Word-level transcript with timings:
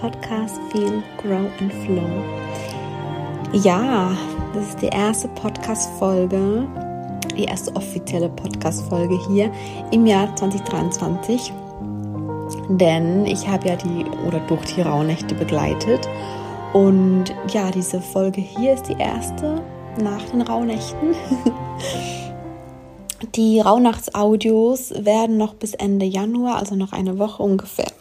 Podcast 0.00 0.58
Feel, 0.70 1.02
Grow 1.18 1.46
and 1.60 1.72
Flow. 1.84 2.08
Ja, 3.52 4.16
das 4.54 4.68
ist 4.68 4.82
die 4.82 4.86
erste 4.86 5.28
Podcast-Folge, 5.28 6.66
die 7.36 7.44
erste 7.44 7.76
offizielle 7.76 8.30
Podcast-Folge 8.30 9.18
hier 9.28 9.52
im 9.90 10.06
Jahr 10.06 10.34
2023. 10.36 11.52
Denn 12.70 13.26
ich 13.26 13.46
habe 13.46 13.68
ja 13.68 13.76
die 13.76 14.06
oder 14.26 14.40
durch 14.40 14.64
die 14.74 14.82
Rauhnächte 14.82 15.34
begleitet. 15.34 16.08
Und 16.72 17.26
ja, 17.52 17.70
diese 17.70 18.00
Folge 18.00 18.40
hier 18.40 18.74
ist 18.74 18.88
die 18.88 18.98
erste 18.98 19.60
nach 20.00 20.22
den 20.30 20.42
Rauhnächten. 20.42 21.14
Die 23.34 23.60
Rauhnachtsaudios 23.60 24.94
werden 25.04 25.36
noch 25.36 25.52
bis 25.52 25.74
Ende 25.74 26.06
Januar, 26.06 26.56
also 26.56 26.74
noch 26.74 26.94
eine 26.94 27.18
Woche 27.18 27.42
ungefähr, 27.42 27.92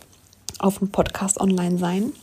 auf 0.60 0.80
dem 0.80 0.90
Podcast 0.90 1.40
online 1.40 1.78
sein. 1.78 2.14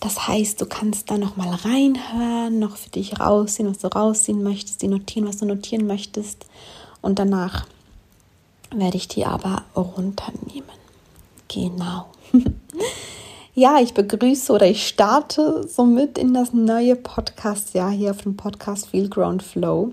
Das 0.00 0.28
heißt, 0.28 0.60
du 0.60 0.66
kannst 0.66 1.10
da 1.10 1.18
noch 1.18 1.36
mal 1.36 1.54
reinhören, 1.54 2.58
noch 2.58 2.76
für 2.76 2.90
dich 2.90 3.18
rausziehen, 3.18 3.70
was 3.70 3.78
du 3.78 3.88
rausziehen 3.88 4.42
möchtest, 4.42 4.82
die 4.82 4.88
notieren, 4.88 5.26
was 5.26 5.38
du 5.38 5.46
notieren 5.46 5.86
möchtest. 5.86 6.46
Und 7.00 7.18
danach 7.18 7.66
werde 8.74 8.96
ich 8.96 9.08
die 9.08 9.24
aber 9.24 9.62
runternehmen. 9.74 10.64
Genau. 11.48 12.06
ja, 13.54 13.80
ich 13.80 13.94
begrüße 13.94 14.52
oder 14.52 14.66
ich 14.66 14.86
starte 14.86 15.66
somit 15.66 16.18
in 16.18 16.34
das 16.34 16.52
neue 16.52 16.96
Podcast-Jahr 16.96 17.90
hier 17.90 18.10
auf 18.10 18.22
dem 18.22 18.36
Podcast 18.36 18.88
Feel 18.88 19.08
Ground 19.08 19.42
Flow. 19.42 19.92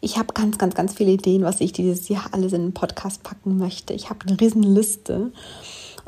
Ich 0.00 0.16
habe 0.16 0.32
ganz, 0.32 0.58
ganz, 0.58 0.74
ganz 0.74 0.94
viele 0.94 1.12
Ideen, 1.12 1.42
was 1.42 1.60
ich 1.60 1.72
dieses 1.72 2.08
Jahr 2.08 2.28
alles 2.32 2.52
in 2.52 2.62
den 2.62 2.74
Podcast 2.74 3.22
packen 3.22 3.58
möchte. 3.58 3.92
Ich 3.92 4.10
habe 4.10 4.26
eine 4.26 4.40
riesen 4.40 4.62
Liste 4.62 5.32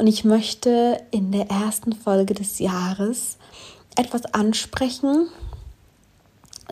und 0.00 0.06
ich 0.06 0.24
möchte 0.24 0.98
in 1.10 1.30
der 1.30 1.50
ersten 1.50 1.92
Folge 1.92 2.32
des 2.32 2.58
Jahres 2.58 3.36
etwas 3.96 4.24
ansprechen, 4.32 5.28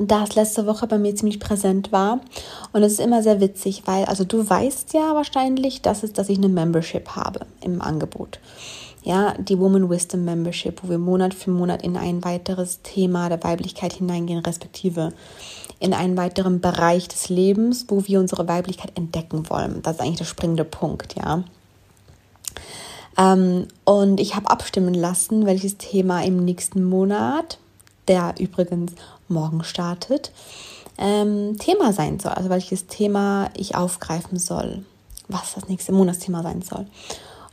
das 0.00 0.34
letzte 0.34 0.64
Woche 0.64 0.86
bei 0.86 0.96
mir 0.96 1.14
ziemlich 1.14 1.38
präsent 1.38 1.92
war. 1.92 2.20
Und 2.72 2.82
es 2.82 2.94
ist 2.94 3.00
immer 3.00 3.22
sehr 3.22 3.42
witzig, 3.42 3.82
weil, 3.84 4.06
also 4.06 4.24
du 4.24 4.48
weißt 4.48 4.94
ja 4.94 5.14
wahrscheinlich, 5.14 5.82
dass, 5.82 6.04
es, 6.04 6.14
dass 6.14 6.30
ich 6.30 6.38
eine 6.38 6.48
Membership 6.48 7.10
habe 7.16 7.40
im 7.60 7.82
Angebot. 7.82 8.40
Ja, 9.02 9.34
die 9.34 9.58
Woman 9.58 9.90
Wisdom 9.90 10.24
Membership, 10.24 10.82
wo 10.82 10.88
wir 10.88 10.98
Monat 10.98 11.34
für 11.34 11.50
Monat 11.50 11.82
in 11.82 11.98
ein 11.98 12.24
weiteres 12.24 12.80
Thema 12.80 13.28
der 13.28 13.44
Weiblichkeit 13.44 13.92
hineingehen, 13.92 14.38
respektive 14.38 15.12
in 15.80 15.92
einen 15.92 16.16
weiteren 16.16 16.62
Bereich 16.62 17.08
des 17.08 17.28
Lebens, 17.28 17.84
wo 17.88 18.06
wir 18.06 18.20
unsere 18.20 18.48
Weiblichkeit 18.48 18.92
entdecken 18.96 19.50
wollen. 19.50 19.82
Das 19.82 19.96
ist 19.96 20.00
eigentlich 20.00 20.16
der 20.16 20.24
springende 20.24 20.64
Punkt, 20.64 21.14
ja. 21.14 21.44
Ähm, 23.18 23.66
und 23.84 24.20
ich 24.20 24.36
habe 24.36 24.48
abstimmen 24.48 24.94
lassen, 24.94 25.44
welches 25.44 25.76
Thema 25.76 26.22
im 26.24 26.44
nächsten 26.44 26.84
Monat, 26.84 27.58
der 28.06 28.34
übrigens 28.38 28.92
morgen 29.28 29.64
startet, 29.64 30.32
ähm, 30.96 31.58
Thema 31.58 31.92
sein 31.92 32.20
soll. 32.20 32.32
Also 32.32 32.48
welches 32.48 32.86
Thema 32.86 33.50
ich 33.56 33.74
aufgreifen 33.74 34.38
soll, 34.38 34.84
was 35.26 35.54
das 35.54 35.68
nächste 35.68 35.92
Monatsthema 35.92 36.42
sein 36.42 36.62
soll. 36.62 36.86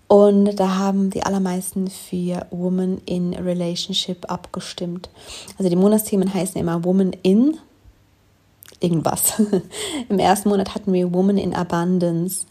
Und 0.07 0.59
da 0.59 0.77
haben 0.77 1.09
die 1.09 1.23
allermeisten 1.23 1.89
für 1.89 2.45
Woman 2.51 3.01
in 3.05 3.33
Relationship 3.33 4.29
abgestimmt. 4.29 5.09
Also 5.57 5.69
die 5.69 5.75
Monatsthemen 5.75 6.31
heißen 6.31 6.61
immer 6.61 6.83
Woman 6.83 7.13
in 7.23 7.57
irgendwas. 8.79 9.41
Im 10.09 10.19
ersten 10.19 10.49
Monat 10.49 10.75
hatten 10.75 10.93
wir 10.93 11.11
Woman 11.11 11.37
in 11.37 11.55
Abundance, 11.55 12.45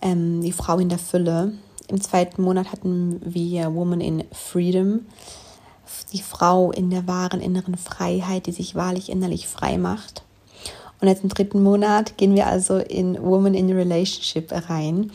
ähm, 0.00 0.42
die 0.42 0.52
Frau 0.52 0.78
in 0.78 0.88
der 0.88 0.98
Fülle. 0.98 1.54
Im 1.90 2.00
zweiten 2.00 2.42
Monat 2.42 2.70
hatten 2.70 3.20
wir 3.24 3.74
Woman 3.74 4.00
in 4.00 4.24
Freedom, 4.30 5.06
die 6.12 6.22
Frau 6.22 6.70
in 6.70 6.88
der 6.88 7.08
wahren 7.08 7.40
inneren 7.40 7.76
Freiheit, 7.76 8.46
die 8.46 8.52
sich 8.52 8.76
wahrlich 8.76 9.10
innerlich 9.10 9.48
frei 9.48 9.76
macht. 9.76 10.22
Und 11.00 11.08
jetzt 11.08 11.24
im 11.24 11.30
dritten 11.30 11.64
Monat 11.64 12.16
gehen 12.16 12.36
wir 12.36 12.46
also 12.46 12.76
in 12.78 13.20
Woman 13.20 13.54
in 13.54 13.72
Relationship 13.72 14.52
rein. 14.68 15.10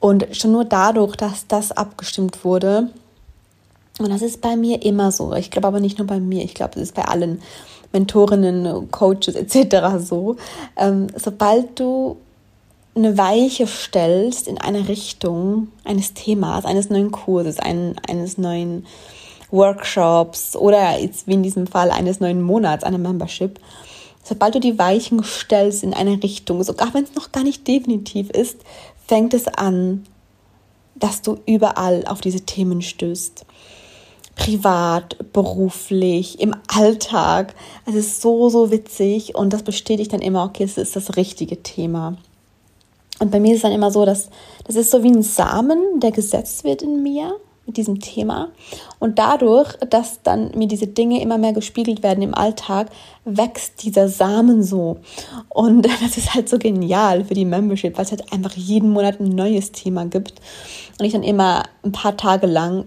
Und 0.00 0.26
schon 0.32 0.52
nur 0.52 0.64
dadurch, 0.64 1.14
dass 1.16 1.46
das 1.46 1.72
abgestimmt 1.72 2.42
wurde, 2.42 2.88
und 3.98 4.08
das 4.08 4.22
ist 4.22 4.40
bei 4.40 4.56
mir 4.56 4.82
immer 4.82 5.12
so, 5.12 5.34
ich 5.34 5.50
glaube 5.50 5.68
aber 5.68 5.80
nicht 5.80 5.98
nur 5.98 6.06
bei 6.06 6.20
mir, 6.20 6.42
ich 6.42 6.54
glaube, 6.54 6.76
es 6.76 6.82
ist 6.82 6.94
bei 6.94 7.04
allen 7.04 7.42
Mentorinnen, 7.92 8.90
Coaches 8.90 9.34
etc. 9.34 9.98
so, 9.98 10.36
ähm, 10.76 11.06
sobald 11.16 11.78
du 11.78 12.16
eine 12.94 13.18
Weiche 13.18 13.66
stellst 13.66 14.46
in 14.46 14.58
eine 14.58 14.88
Richtung 14.88 15.68
eines 15.84 16.14
Themas, 16.14 16.64
eines 16.64 16.90
neuen 16.90 17.10
Kurses, 17.10 17.58
ein, 17.58 17.96
eines 18.08 18.38
neuen 18.38 18.86
Workshops 19.50 20.56
oder 20.56 20.98
jetzt 20.98 21.26
wie 21.26 21.34
in 21.34 21.42
diesem 21.42 21.66
Fall 21.66 21.90
eines 21.90 22.20
neuen 22.20 22.42
Monats, 22.42 22.84
einer 22.84 22.98
Membership, 22.98 23.58
sobald 24.22 24.54
du 24.54 24.60
die 24.60 24.78
Weichen 24.78 25.22
stellst 25.24 25.82
in 25.82 25.94
eine 25.94 26.22
Richtung, 26.22 26.62
sogar 26.62 26.94
wenn 26.94 27.04
es 27.04 27.14
noch 27.14 27.32
gar 27.32 27.42
nicht 27.42 27.66
definitiv 27.66 28.30
ist, 28.30 28.58
fängt 29.06 29.34
es 29.34 29.48
an, 29.48 30.04
dass 30.94 31.22
du 31.22 31.38
überall 31.46 32.04
auf 32.06 32.20
diese 32.20 32.40
Themen 32.40 32.82
stößt 32.82 33.44
privat, 34.36 35.32
beruflich, 35.32 36.40
im 36.40 36.54
Alltag. 36.66 37.54
Es 37.86 37.94
ist 37.94 38.20
so, 38.20 38.48
so 38.48 38.70
witzig 38.70 39.34
und 39.34 39.52
das 39.52 39.62
bestätigt 39.62 40.12
dann 40.12 40.20
immer, 40.20 40.44
okay, 40.44 40.64
es 40.64 40.76
ist 40.76 40.96
das 40.96 41.16
richtige 41.16 41.62
Thema. 41.62 42.16
Und 43.20 43.30
bei 43.30 43.40
mir 43.40 43.50
ist 43.52 43.58
es 43.58 43.62
dann 43.62 43.72
immer 43.72 43.90
so, 43.90 44.04
dass 44.04 44.28
das 44.66 44.76
ist 44.76 44.90
so 44.90 45.02
wie 45.02 45.10
ein 45.10 45.22
Samen, 45.22 46.00
der 46.00 46.10
gesetzt 46.10 46.64
wird 46.64 46.82
in 46.82 47.02
mir 47.02 47.36
mit 47.66 47.76
diesem 47.76 48.00
Thema. 48.00 48.50
Und 48.98 49.18
dadurch, 49.18 49.74
dass 49.88 50.22
dann 50.22 50.50
mir 50.54 50.68
diese 50.68 50.86
Dinge 50.86 51.22
immer 51.22 51.38
mehr 51.38 51.52
gespiegelt 51.52 52.02
werden 52.02 52.22
im 52.22 52.34
Alltag, 52.34 52.88
wächst 53.24 53.82
dieser 53.82 54.08
Samen 54.08 54.62
so. 54.62 54.98
Und 55.48 55.82
das 56.02 56.16
ist 56.16 56.34
halt 56.34 56.48
so 56.48 56.58
genial 56.58 57.24
für 57.24 57.34
die 57.34 57.44
Membership, 57.44 57.96
weil 57.96 58.04
es 58.04 58.10
halt 58.10 58.32
einfach 58.32 58.52
jeden 58.54 58.90
Monat 58.90 59.20
ein 59.20 59.30
neues 59.30 59.72
Thema 59.72 60.04
gibt. 60.04 60.40
Und 60.98 61.06
ich 61.06 61.12
dann 61.12 61.22
immer 61.22 61.62
ein 61.82 61.92
paar 61.92 62.16
Tage 62.16 62.46
lang 62.46 62.86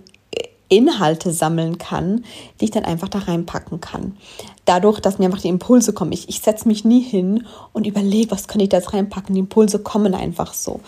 Inhalte 0.69 1.31
sammeln 1.31 1.77
kann, 1.77 2.25
die 2.59 2.65
ich 2.65 2.71
dann 2.71 2.83
einfach 2.83 3.07
da 3.07 3.19
reinpacken 3.19 3.79
kann. 3.79 4.17
Dadurch, 4.65 4.99
dass 4.99 5.17
mir 5.17 5.25
einfach 5.25 5.41
die 5.41 5.47
Impulse 5.47 5.93
kommen. 5.93 6.11
Ich, 6.11 6.27
ich 6.27 6.41
setze 6.41 6.67
mich 6.67 6.83
nie 6.83 6.99
hin 6.99 7.45
und 7.71 7.87
überlege, 7.87 8.31
was 8.31 8.49
kann 8.49 8.59
ich 8.59 8.67
da 8.67 8.77
jetzt 8.77 8.93
reinpacken. 8.93 9.33
Die 9.33 9.39
Impulse 9.39 9.79
kommen 9.79 10.13
einfach 10.13 10.53
so. 10.53 10.81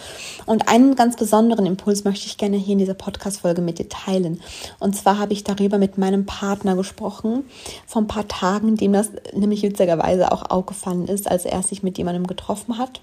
Und 0.46 0.68
einen 0.68 0.96
ganz 0.96 1.16
besonderen 1.16 1.66
Impuls 1.66 2.04
möchte 2.04 2.26
ich 2.26 2.38
gerne 2.38 2.58
hier 2.58 2.74
in 2.74 2.80
dieser 2.80 2.94
Podcast-Folge 2.94 3.62
mit 3.62 3.80
dir 3.80 3.88
teilen. 3.88 4.42
Und 4.80 4.98
zwar 4.98 5.18
habe 5.18 5.32
ich 5.32 5.46
darüber 5.46 5.78
mit 5.78 5.98
meinem 5.98 6.26
Partner 6.26 6.76
gesprochen, 6.76 7.46
vor 7.88 8.02
ein 8.02 8.08
paar 8.08 8.28
Tagen, 8.28 8.76
dem 8.76 8.92
das 8.92 9.12
nämlich 9.34 9.64
witzigerweise 9.64 10.34
auch 10.34 10.50
aufgefallen 10.50 11.08
ist, 11.08 11.32
als 11.32 11.46
er 11.46 11.64
sich 11.64 11.84
mit 11.84 11.98
jemandem 11.98 12.28
getroffen 12.28 12.78
hat. 12.78 13.00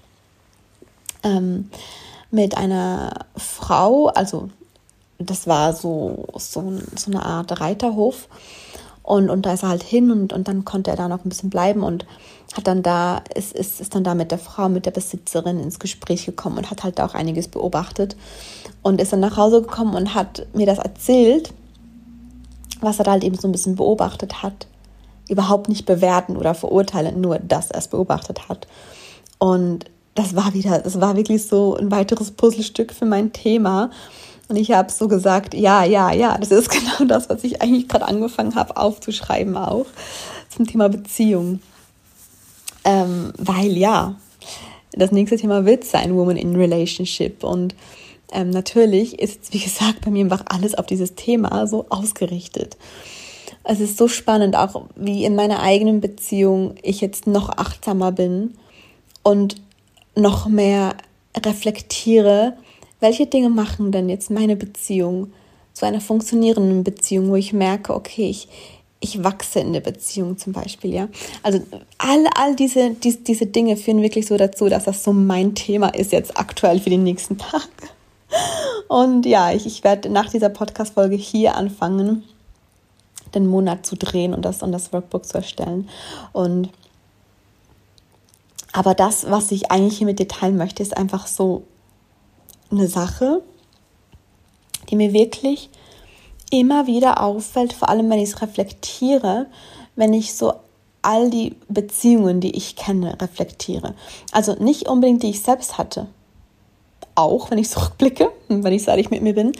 Ähm, 1.23 1.71
mit 2.29 2.57
einer 2.57 3.25
Frau, 3.35 4.07
also 4.07 4.49
das 5.19 5.47
war 5.47 5.73
so, 5.73 6.25
so, 6.37 6.73
so 6.95 7.11
eine 7.11 7.25
Art 7.25 7.59
Reiterhof. 7.59 8.27
Und, 9.03 9.29
und 9.29 9.45
da 9.45 9.53
ist 9.53 9.63
er 9.63 9.69
halt 9.69 9.83
hin 9.83 10.11
und, 10.11 10.33
und 10.33 10.49
dann 10.49 10.65
konnte 10.65 10.91
er 10.91 10.97
da 10.97 11.07
noch 11.07 11.23
ein 11.23 11.29
bisschen 11.29 11.49
bleiben 11.49 11.81
und 11.81 12.05
hat 12.53 12.67
dann 12.67 12.83
da, 12.83 13.21
ist, 13.35 13.53
ist, 13.53 13.79
ist 13.79 13.95
dann 13.95 14.03
da 14.03 14.15
mit 14.15 14.31
der 14.31 14.37
Frau, 14.37 14.67
mit 14.67 14.85
der 14.85 14.91
Besitzerin 14.91 15.59
ins 15.59 15.79
Gespräch 15.79 16.25
gekommen 16.25 16.57
und 16.57 16.69
hat 16.69 16.83
halt 16.83 16.99
auch 16.99 17.13
einiges 17.13 17.47
beobachtet 17.47 18.17
und 18.81 18.99
ist 18.99 19.13
dann 19.13 19.21
nach 19.21 19.37
Hause 19.37 19.61
gekommen 19.61 19.95
und 19.95 20.13
hat 20.13 20.45
mir 20.53 20.65
das 20.65 20.79
erzählt, 20.79 21.53
was 22.81 22.99
er 22.99 23.05
da 23.05 23.11
halt 23.11 23.23
eben 23.23 23.37
so 23.37 23.47
ein 23.47 23.53
bisschen 23.53 23.75
beobachtet 23.75 24.43
hat. 24.43 24.67
Überhaupt 25.29 25.69
nicht 25.69 25.85
bewerten 25.85 26.37
oder 26.37 26.53
verurteilen, 26.53 27.21
nur 27.21 27.39
dass 27.39 27.71
er 27.71 27.79
es 27.79 27.87
beobachtet 27.87 28.49
hat. 28.49 28.67
Und 29.39 29.85
das 30.15 30.35
war 30.35 30.53
wieder, 30.53 30.79
das 30.79 30.99
war 30.99 31.15
wirklich 31.15 31.45
so 31.45 31.75
ein 31.75 31.91
weiteres 31.91 32.31
Puzzlestück 32.31 32.91
für 32.91 33.05
mein 33.05 33.33
Thema. 33.33 33.91
Und 34.47 34.55
ich 34.55 34.71
habe 34.71 34.91
so 34.91 35.07
gesagt, 35.07 35.53
ja, 35.53 35.83
ja, 35.83 36.11
ja, 36.13 36.37
das 36.37 36.51
ist 36.51 36.69
genau 36.97 37.07
das, 37.07 37.29
was 37.29 37.43
ich 37.43 37.61
eigentlich 37.61 37.87
gerade 37.87 38.07
angefangen 38.07 38.55
habe 38.55 38.77
aufzuschreiben 38.77 39.57
auch 39.57 39.85
zum 40.49 40.65
Thema 40.65 40.89
Beziehung. 40.89 41.59
Ähm, 42.83 43.33
weil 43.37 43.77
ja, 43.77 44.15
das 44.93 45.11
nächste 45.11 45.37
Thema 45.37 45.65
wird 45.65 45.83
sein 45.83 46.15
Woman 46.15 46.37
in 46.37 46.55
Relationship. 46.55 47.43
Und 47.43 47.75
ähm, 48.31 48.49
natürlich 48.49 49.19
ist, 49.19 49.53
wie 49.53 49.59
gesagt, 49.59 50.01
bei 50.01 50.11
mir 50.11 50.23
einfach 50.23 50.45
alles 50.47 50.75
auf 50.75 50.85
dieses 50.85 51.15
Thema 51.15 51.67
so 51.67 51.85
ausgerichtet. 51.89 52.77
Es 53.63 53.81
ist 53.81 53.97
so 53.97 54.07
spannend, 54.07 54.55
auch 54.55 54.85
wie 54.95 55.25
in 55.25 55.35
meiner 55.35 55.61
eigenen 55.61 55.99
Beziehung 55.99 56.75
ich 56.81 57.01
jetzt 57.01 57.27
noch 57.27 57.49
achtsamer 57.49 58.13
bin 58.13 58.55
und 59.23 59.55
noch 60.15 60.47
mehr 60.47 60.95
reflektiere, 61.45 62.53
welche 62.99 63.27
Dinge 63.27 63.49
machen 63.49 63.91
denn 63.91 64.09
jetzt 64.09 64.31
meine 64.31 64.55
Beziehung 64.55 65.31
zu 65.73 65.85
einer 65.85 66.01
funktionierenden 66.01 66.83
Beziehung, 66.83 67.29
wo 67.29 67.35
ich 67.35 67.53
merke, 67.53 67.93
okay, 67.93 68.29
ich, 68.29 68.47
ich 68.99 69.23
wachse 69.23 69.59
in 69.59 69.73
der 69.73 69.81
Beziehung 69.81 70.37
zum 70.37 70.53
Beispiel, 70.53 70.93
ja. 70.93 71.07
Also 71.43 71.61
all, 71.99 72.25
all 72.35 72.55
diese, 72.55 72.91
die, 72.91 73.23
diese 73.23 73.45
Dinge 73.45 73.77
führen 73.77 74.01
wirklich 74.01 74.25
so 74.25 74.37
dazu, 74.37 74.69
dass 74.69 74.85
das 74.85 75.03
so 75.03 75.13
mein 75.13 75.53
Thema 75.53 75.89
ist 75.89 76.11
jetzt 76.11 76.39
aktuell 76.39 76.79
für 76.79 76.89
die 76.89 76.97
nächsten 76.97 77.37
Tage. 77.37 77.63
Und 78.87 79.25
ja, 79.25 79.51
ich, 79.51 79.65
ich 79.65 79.83
werde 79.83 80.09
nach 80.09 80.29
dieser 80.29 80.49
Podcast-Folge 80.49 81.15
hier 81.15 81.55
anfangen, 81.55 82.23
den 83.35 83.47
Monat 83.47 83.85
zu 83.85 83.95
drehen 83.95 84.33
und 84.33 84.43
das, 84.43 84.63
und 84.63 84.71
das 84.71 84.91
Workbook 84.93 85.25
zu 85.25 85.37
erstellen. 85.37 85.89
Und 86.33 86.69
aber 88.73 88.93
das, 88.95 89.29
was 89.29 89.51
ich 89.51 89.71
eigentlich 89.71 89.97
hier 89.97 90.07
mit 90.07 90.19
dir 90.19 90.27
teilen 90.27 90.57
möchte, 90.57 90.83
ist 90.83 90.95
einfach 90.95 91.27
so 91.27 91.63
eine 92.71 92.87
Sache, 92.87 93.41
die 94.89 94.95
mir 94.95 95.13
wirklich 95.13 95.69
immer 96.51 96.87
wieder 96.87 97.21
auffällt, 97.21 97.73
vor 97.73 97.89
allem 97.89 98.09
wenn 98.09 98.19
ich 98.19 98.29
es 98.29 98.41
reflektiere, 98.41 99.47
wenn 99.95 100.13
ich 100.13 100.35
so 100.35 100.53
all 101.01 101.29
die 101.29 101.55
Beziehungen, 101.67 102.41
die 102.41 102.55
ich 102.55 102.75
kenne, 102.75 103.17
reflektiere. 103.21 103.93
Also 104.31 104.53
nicht 104.53 104.87
unbedingt 104.87 105.23
die 105.23 105.29
ich 105.29 105.41
selbst 105.41 105.77
hatte, 105.77 106.07
auch 107.15 107.51
wenn 107.51 107.57
ich 107.57 107.69
zurückblicke, 107.69 108.31
wenn 108.47 108.73
ich 108.73 108.87
ehrlich 108.87 109.09
mit 109.09 109.21
mir 109.21 109.33
bin, 109.33 109.53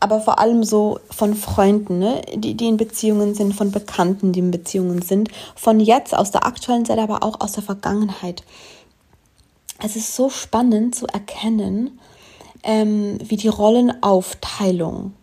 aber 0.00 0.20
vor 0.20 0.38
allem 0.38 0.62
so 0.62 1.00
von 1.10 1.34
Freunden, 1.34 1.98
ne? 1.98 2.22
die, 2.34 2.54
die 2.54 2.68
in 2.68 2.76
Beziehungen 2.76 3.34
sind, 3.34 3.54
von 3.54 3.72
Bekannten, 3.72 4.32
die 4.32 4.40
in 4.40 4.50
Beziehungen 4.50 5.02
sind, 5.02 5.28
von 5.56 5.80
jetzt, 5.80 6.16
aus 6.16 6.30
der 6.30 6.46
aktuellen 6.46 6.84
Zeit, 6.84 6.98
aber 6.98 7.22
auch 7.22 7.40
aus 7.40 7.52
der 7.52 7.64
Vergangenheit. 7.64 8.44
Es 9.82 9.96
ist 9.96 10.14
so 10.14 10.30
spannend 10.30 10.94
zu 10.94 11.06
erkennen, 11.06 11.98
ähm, 12.68 13.18
wie 13.24 13.38
die 13.38 13.48
Rollenaufteilung 13.48 15.14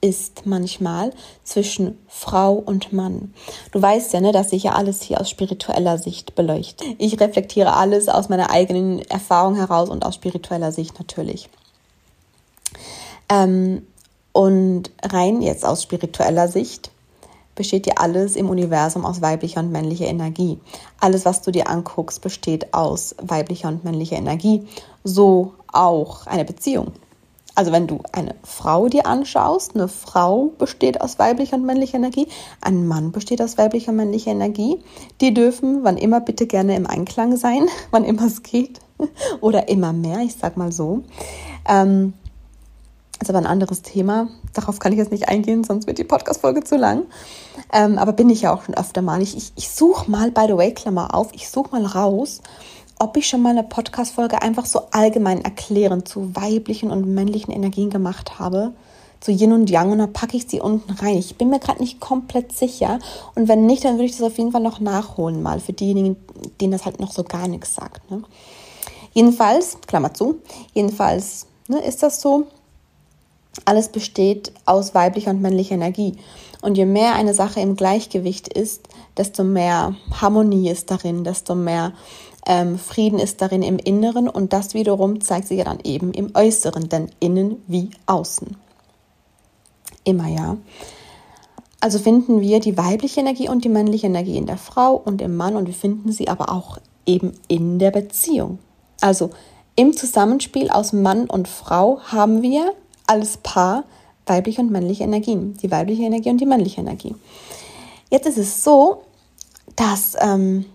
ist 0.00 0.46
manchmal 0.46 1.12
zwischen 1.44 1.96
Frau 2.08 2.54
und 2.54 2.92
Mann. 2.92 3.32
Du 3.70 3.80
weißt 3.80 4.12
ja, 4.12 4.20
ne, 4.20 4.32
dass 4.32 4.52
ich 4.52 4.64
ja 4.64 4.72
alles 4.72 5.00
hier 5.00 5.20
aus 5.20 5.30
spiritueller 5.30 5.96
Sicht 5.96 6.34
beleuchte. 6.34 6.84
Ich 6.98 7.20
reflektiere 7.20 7.74
alles 7.74 8.08
aus 8.08 8.28
meiner 8.28 8.50
eigenen 8.50 8.98
Erfahrung 9.02 9.54
heraus 9.54 9.90
und 9.90 10.04
aus 10.04 10.16
spiritueller 10.16 10.72
Sicht 10.72 10.98
natürlich. 10.98 11.48
Ähm, 13.28 13.86
und 14.32 14.90
rein 15.04 15.40
jetzt 15.40 15.64
aus 15.64 15.84
spiritueller 15.84 16.48
Sicht 16.48 16.90
besteht 17.54 17.86
ja 17.86 17.94
alles 17.98 18.34
im 18.34 18.50
Universum 18.50 19.04
aus 19.04 19.22
weiblicher 19.22 19.60
und 19.60 19.70
männlicher 19.70 20.06
Energie. 20.06 20.58
Alles, 20.98 21.24
was 21.24 21.42
du 21.42 21.52
dir 21.52 21.68
anguckst, 21.68 22.22
besteht 22.22 22.74
aus 22.74 23.14
weiblicher 23.22 23.68
und 23.68 23.84
männlicher 23.84 24.16
Energie. 24.16 24.66
So 25.04 25.52
auch 25.72 26.26
eine 26.26 26.44
Beziehung. 26.44 26.92
Also 27.54 27.70
wenn 27.70 27.86
du 27.86 28.00
eine 28.12 28.34
Frau 28.42 28.88
dir 28.88 29.06
anschaust, 29.06 29.74
eine 29.74 29.88
Frau 29.88 30.52
besteht 30.58 31.00
aus 31.02 31.18
weiblicher 31.18 31.56
und 31.56 31.66
männlicher 31.66 31.98
Energie, 31.98 32.26
ein 32.62 32.86
Mann 32.86 33.12
besteht 33.12 33.42
aus 33.42 33.58
weiblicher 33.58 33.90
und 33.90 33.96
männlicher 33.96 34.30
Energie. 34.30 34.78
Die 35.20 35.34
dürfen, 35.34 35.84
wann 35.84 35.98
immer 35.98 36.20
bitte 36.20 36.46
gerne 36.46 36.76
im 36.76 36.86
Einklang 36.86 37.36
sein, 37.36 37.66
wann 37.90 38.04
immer 38.04 38.26
es 38.26 38.42
geht, 38.42 38.80
oder 39.40 39.68
immer 39.68 39.92
mehr, 39.92 40.20
ich 40.20 40.36
sag 40.36 40.56
mal 40.56 40.72
so. 40.72 41.02
Ähm, 41.68 42.14
ist 43.20 43.28
aber 43.28 43.38
ein 43.38 43.46
anderes 43.46 43.82
Thema. 43.82 44.28
Darauf 44.52 44.78
kann 44.78 44.92
ich 44.92 44.98
jetzt 44.98 45.12
nicht 45.12 45.28
eingehen, 45.28 45.62
sonst 45.62 45.86
wird 45.86 45.98
die 45.98 46.04
Podcast-Folge 46.04 46.64
zu 46.64 46.76
lang. 46.76 47.04
Ähm, 47.72 47.98
aber 47.98 48.12
bin 48.12 48.30
ich 48.30 48.42
ja 48.42 48.54
auch 48.54 48.64
schon 48.64 48.74
öfter 48.74 49.00
mal. 49.00 49.22
Ich, 49.22 49.36
ich, 49.36 49.52
ich 49.54 49.68
suche 49.68 50.10
mal, 50.10 50.30
by 50.30 50.46
the 50.48 50.56
way, 50.56 50.74
Klammer 50.74 51.14
auf, 51.14 51.28
ich 51.32 51.48
suche 51.48 51.70
mal 51.70 51.86
raus, 51.86 52.40
ob 53.02 53.16
ich 53.16 53.26
schon 53.26 53.42
mal 53.42 53.50
eine 53.50 53.64
Podcast-Folge 53.64 54.42
einfach 54.42 54.64
so 54.64 54.82
allgemein 54.92 55.44
erklärend 55.44 56.06
zu 56.06 56.36
weiblichen 56.36 56.92
und 56.92 57.12
männlichen 57.12 57.52
Energien 57.52 57.90
gemacht 57.90 58.38
habe. 58.38 58.74
Zu 59.18 59.32
Yin 59.32 59.52
und 59.52 59.68
Yang 59.68 59.90
und 59.90 59.98
dann 59.98 60.12
packe 60.12 60.36
ich 60.36 60.46
sie 60.46 60.60
unten 60.60 60.92
rein. 60.92 61.16
Ich 61.16 61.36
bin 61.36 61.50
mir 61.50 61.58
gerade 61.58 61.80
nicht 61.80 61.98
komplett 61.98 62.52
sicher. 62.52 63.00
Und 63.34 63.48
wenn 63.48 63.66
nicht, 63.66 63.84
dann 63.84 63.94
würde 63.94 64.04
ich 64.04 64.12
das 64.12 64.22
auf 64.22 64.38
jeden 64.38 64.52
Fall 64.52 64.62
noch 64.62 64.78
nachholen, 64.78 65.42
mal 65.42 65.58
für 65.58 65.72
diejenigen, 65.72 66.16
denen 66.60 66.70
das 66.70 66.84
halt 66.84 67.00
noch 67.00 67.10
so 67.10 67.24
gar 67.24 67.48
nichts 67.48 67.74
sagt. 67.74 68.08
Ne? 68.08 68.22
Jedenfalls, 69.12 69.78
Klammer 69.86 70.14
zu, 70.14 70.36
jedenfalls 70.72 71.46
ne, 71.66 71.80
ist 71.80 72.04
das 72.04 72.20
so, 72.20 72.46
alles 73.64 73.88
besteht 73.88 74.52
aus 74.64 74.94
weiblicher 74.94 75.30
und 75.30 75.42
männlicher 75.42 75.74
Energie. 75.74 76.14
Und 76.62 76.78
je 76.78 76.86
mehr 76.86 77.14
eine 77.14 77.34
Sache 77.34 77.60
im 77.60 77.74
Gleichgewicht 77.74 78.46
ist, 78.46 78.88
desto 79.16 79.42
mehr 79.42 79.96
Harmonie 80.20 80.70
ist 80.70 80.92
darin, 80.92 81.24
desto 81.24 81.56
mehr 81.56 81.92
ähm, 82.46 82.78
Frieden 82.78 83.18
ist 83.18 83.40
darin 83.40 83.62
im 83.62 83.78
Inneren 83.78 84.28
und 84.28 84.52
das 84.52 84.74
wiederum 84.74 85.20
zeigt 85.20 85.48
sich 85.48 85.58
ja 85.58 85.64
dann 85.64 85.80
eben 85.84 86.12
im 86.12 86.30
Äußeren, 86.34 86.88
denn 86.88 87.10
innen 87.20 87.62
wie 87.66 87.90
außen. 88.06 88.56
Immer 90.04 90.28
ja. 90.28 90.56
Also 91.80 91.98
finden 91.98 92.40
wir 92.40 92.60
die 92.60 92.76
weibliche 92.76 93.20
Energie 93.20 93.48
und 93.48 93.64
die 93.64 93.68
männliche 93.68 94.06
Energie 94.06 94.36
in 94.36 94.46
der 94.46 94.58
Frau 94.58 94.94
und 94.94 95.20
im 95.22 95.36
Mann 95.36 95.56
und 95.56 95.66
wir 95.66 95.74
finden 95.74 96.12
sie 96.12 96.28
aber 96.28 96.50
auch 96.50 96.78
eben 97.06 97.32
in 97.48 97.78
der 97.78 97.90
Beziehung. 97.90 98.58
Also 99.00 99.30
im 99.74 99.96
Zusammenspiel 99.96 100.70
aus 100.70 100.92
Mann 100.92 101.28
und 101.28 101.48
Frau 101.48 102.00
haben 102.04 102.42
wir 102.42 102.72
als 103.06 103.38
Paar 103.38 103.84
weibliche 104.26 104.60
und 104.60 104.70
männliche 104.70 105.04
Energien, 105.04 105.56
die 105.62 105.70
weibliche 105.70 106.04
Energie 106.04 106.30
und 106.30 106.40
die 106.40 106.46
männliche 106.46 106.80
Energie. 106.80 107.14
Jetzt 108.10 108.26
ist 108.26 108.38
es 108.38 108.62
so, 108.62 109.02
dass 109.74 110.14
ähm, 110.20 110.66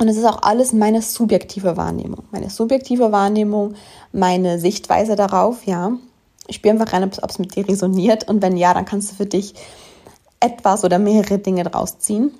und 0.00 0.08
es 0.08 0.16
ist 0.16 0.24
auch 0.24 0.40
alles 0.40 0.72
meine 0.72 1.02
subjektive 1.02 1.76
Wahrnehmung. 1.76 2.24
Meine 2.30 2.48
subjektive 2.48 3.12
Wahrnehmung, 3.12 3.74
meine 4.12 4.58
Sichtweise 4.58 5.14
darauf, 5.14 5.66
ja. 5.66 5.92
Ich 6.46 6.56
spüre 6.56 6.72
einfach 6.72 6.94
rein, 6.94 7.04
ob 7.04 7.30
es 7.30 7.38
mit 7.38 7.54
dir 7.54 7.68
resoniert. 7.68 8.26
Und 8.26 8.40
wenn 8.40 8.56
ja, 8.56 8.72
dann 8.72 8.86
kannst 8.86 9.10
du 9.10 9.16
für 9.16 9.26
dich 9.26 9.54
etwas 10.40 10.84
oder 10.84 10.98
mehrere 10.98 11.38
Dinge 11.38 11.64
draus 11.64 11.98
ziehen. 11.98 12.32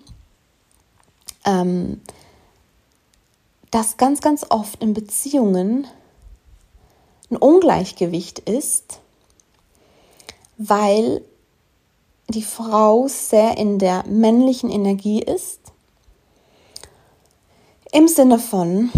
Ähm, 1.45 2.01
dass 3.71 3.99
ganz, 3.99 4.23
ganz 4.23 4.47
oft 4.49 4.83
in 4.83 4.95
Beziehungen 4.95 5.87
ein 7.31 7.37
Ungleichgewicht 7.37 8.39
ist, 8.39 9.01
weil 10.57 11.21
die 12.29 12.43
Frau 12.43 13.07
sehr 13.07 13.59
in 13.59 13.79
der 13.79 14.07
männlichen 14.07 14.71
Energie 14.71 15.23
ist 15.23 15.60
im 17.93 18.09
Sinne 18.09 18.39
von, 18.39 18.91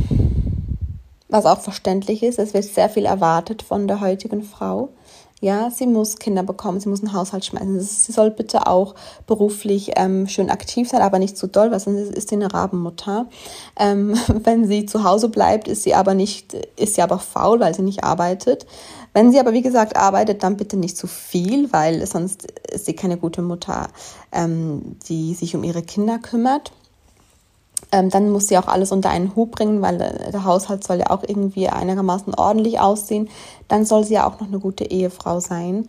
was 1.29 1.47
auch 1.47 1.61
verständlich 1.61 2.23
ist, 2.23 2.39
es 2.39 2.55
wird 2.55 2.65
sehr 2.65 2.91
viel 2.91 3.07
erwartet 3.07 3.63
von 3.63 3.89
der 3.89 4.01
heutigen 4.01 4.43
Frau. 4.43 4.91
Ja, 5.41 5.73
sie 5.73 5.89
muss 5.89 6.19
Kinder 6.19 6.45
bekommen, 6.45 6.79
sie 6.79 6.89
muss 6.89 7.01
einen 7.03 7.15
Haushalt 7.15 7.45
schmeißen. 7.45 7.81
Sie 7.81 8.13
soll 8.13 8.31
bitte 8.31 8.69
auch 8.69 8.95
beruflich 9.27 9.91
ähm, 9.97 10.29
schön 10.29 10.51
aktiv 10.51 10.89
sein, 10.89 11.03
aber 11.03 11.19
nicht 11.19 11.37
zu 11.37 11.49
doll, 11.49 11.73
weil 11.73 11.81
sonst 11.81 12.13
ist 12.13 12.29
sie 12.29 12.37
eine 12.37 12.55
Rabenmutter. 12.55 13.27
Ähm, 13.77 14.15
wenn 14.45 14.69
sie 14.69 14.87
zu 14.87 15.03
Hause 15.03 15.29
bleibt, 15.31 15.67
ist 15.67 15.83
sie 15.83 15.97
aber 15.97 16.15
nicht, 16.15 16.55
ist 16.77 16.95
sie 16.95 17.03
aber 17.03 17.19
faul, 17.19 17.59
weil 17.59 17.75
sie 17.75 17.83
nicht 17.83 18.05
arbeitet. 18.05 18.67
Wenn 19.15 19.33
sie 19.33 19.41
aber, 19.41 19.53
wie 19.53 19.63
gesagt, 19.63 19.97
arbeitet, 19.97 20.45
dann 20.45 20.57
bitte 20.57 20.77
nicht 20.77 20.97
zu 20.97 21.09
viel, 21.09 21.73
weil 21.73 22.07
sonst 22.07 22.47
ist 22.71 22.87
sie 22.87 22.95
keine 22.95 23.17
gute 23.17 23.43
Mutter, 23.43 23.89
ähm, 24.31 24.97
die 25.09 25.35
sich 25.35 25.57
um 25.57 25.65
ihre 25.65 25.83
Kinder 25.83 26.21
kümmert 26.21 26.71
ähm, 27.91 28.09
dann 28.09 28.31
muss 28.31 28.49
sie 28.49 28.59
auch 28.59 28.69
alles 28.69 28.93
unter 28.93 29.11
einen 29.11 29.35
Hut 29.35 29.51
bringen, 29.51 29.83
weil 29.83 29.99
der 29.99 30.45
Haushalt 30.45 30.85
soll 30.85 30.99
ja 30.99 31.11
auch 31.11 31.23
irgendwie 31.27 31.69
einigermaßen 31.69 32.35
ordentlich 32.35 32.81
aussehen. 32.81 33.29
Dann 33.69 33.85
soll 33.85 34.05
sie 34.05 34.15
ja 34.15 34.27
auch 34.27 34.41
noch 34.41 34.47
eine 34.47 34.61
gute 34.61 34.85
Ehefrau 34.85 35.41
sein. 35.41 35.89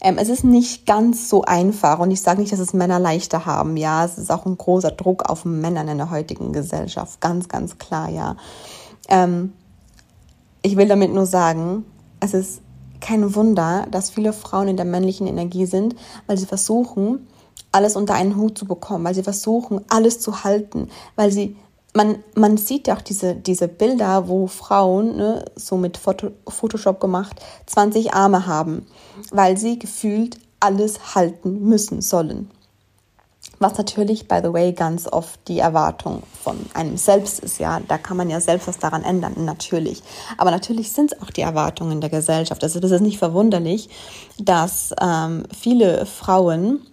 Ähm, 0.00 0.18
es 0.18 0.28
ist 0.28 0.44
nicht 0.44 0.86
ganz 0.86 1.28
so 1.28 1.42
einfach 1.42 1.98
und 1.98 2.10
ich 2.10 2.22
sage 2.22 2.40
nicht, 2.40 2.52
dass 2.52 2.60
es 2.60 2.72
Männer 2.72 2.98
leichter 2.98 3.46
haben. 3.46 3.76
Ja, 3.76 4.04
es 4.04 4.18
ist 4.18 4.30
auch 4.30 4.46
ein 4.46 4.56
großer 4.56 4.92
Druck 4.92 5.28
auf 5.28 5.44
Männern 5.44 5.88
in 5.88 5.98
der 5.98 6.10
heutigen 6.10 6.52
Gesellschaft. 6.52 7.20
Ganz, 7.20 7.48
ganz 7.48 7.78
klar, 7.78 8.08
ja. 8.08 8.36
Ähm, 9.08 9.52
ich 10.62 10.76
will 10.76 10.86
damit 10.86 11.12
nur 11.12 11.26
sagen, 11.26 11.84
es 12.20 12.34
ist 12.34 12.60
kein 13.00 13.34
Wunder, 13.34 13.86
dass 13.90 14.10
viele 14.10 14.32
Frauen 14.32 14.68
in 14.68 14.76
der 14.76 14.84
männlichen 14.84 15.26
Energie 15.26 15.66
sind, 15.66 15.94
weil 16.26 16.36
sie 16.36 16.46
versuchen, 16.46 17.26
alles 17.72 17.96
unter 17.96 18.14
einen 18.14 18.36
Hut 18.36 18.56
zu 18.58 18.66
bekommen, 18.66 19.04
weil 19.04 19.14
sie 19.14 19.22
versuchen, 19.22 19.84
alles 19.88 20.20
zu 20.20 20.44
halten, 20.44 20.88
weil 21.16 21.30
sie 21.30 21.56
man, 21.94 22.22
man 22.34 22.56
sieht 22.56 22.86
ja 22.86 22.96
auch 22.96 23.02
diese, 23.02 23.34
diese 23.34 23.66
Bilder, 23.66 24.28
wo 24.28 24.46
Frauen, 24.46 25.16
ne, 25.16 25.44
so 25.56 25.76
mit 25.76 25.96
Foto, 25.96 26.30
Photoshop 26.46 27.00
gemacht, 27.00 27.40
20 27.66 28.14
Arme 28.14 28.46
haben, 28.46 28.86
weil 29.30 29.56
sie 29.56 29.78
gefühlt 29.78 30.38
alles 30.60 31.14
halten 31.14 31.64
müssen 31.64 32.00
sollen. 32.00 32.50
Was 33.60 33.76
natürlich, 33.76 34.28
by 34.28 34.38
the 34.42 34.52
way, 34.52 34.72
ganz 34.72 35.08
oft 35.08 35.40
die 35.48 35.58
Erwartung 35.58 36.22
von 36.44 36.58
einem 36.74 36.96
selbst 36.96 37.40
ist. 37.40 37.58
Ja, 37.58 37.80
da 37.80 37.98
kann 37.98 38.16
man 38.16 38.30
ja 38.30 38.40
selbst 38.40 38.68
was 38.68 38.78
daran 38.78 39.02
ändern, 39.02 39.34
natürlich. 39.44 40.02
Aber 40.36 40.52
natürlich 40.52 40.92
sind 40.92 41.12
es 41.12 41.20
auch 41.20 41.30
die 41.30 41.40
Erwartungen 41.40 42.00
der 42.00 42.10
Gesellschaft. 42.10 42.62
Also 42.62 42.78
das 42.78 42.92
ist 42.92 43.00
nicht 43.00 43.18
verwunderlich, 43.18 43.88
dass 44.38 44.94
ähm, 45.00 45.42
viele 45.58 46.06
Frauen 46.06 46.86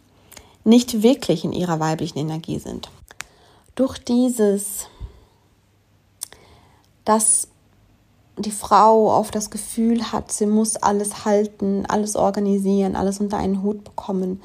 nicht 0.65 1.01
wirklich 1.03 1.45
in 1.45 1.53
ihrer 1.53 1.79
weiblichen 1.79 2.17
Energie 2.17 2.59
sind. 2.59 2.89
Durch 3.75 3.97
dieses, 3.99 4.87
dass 7.05 7.47
die 8.37 8.51
Frau 8.51 9.15
oft 9.15 9.33
das 9.35 9.49
Gefühl 9.49 10.11
hat, 10.11 10.31
sie 10.31 10.47
muss 10.47 10.75
alles 10.75 11.23
halten, 11.23 11.85
alles 11.85 12.15
organisieren, 12.15 12.95
alles 12.95 13.19
unter 13.19 13.37
einen 13.37 13.63
Hut 13.63 13.83
bekommen, 13.83 14.41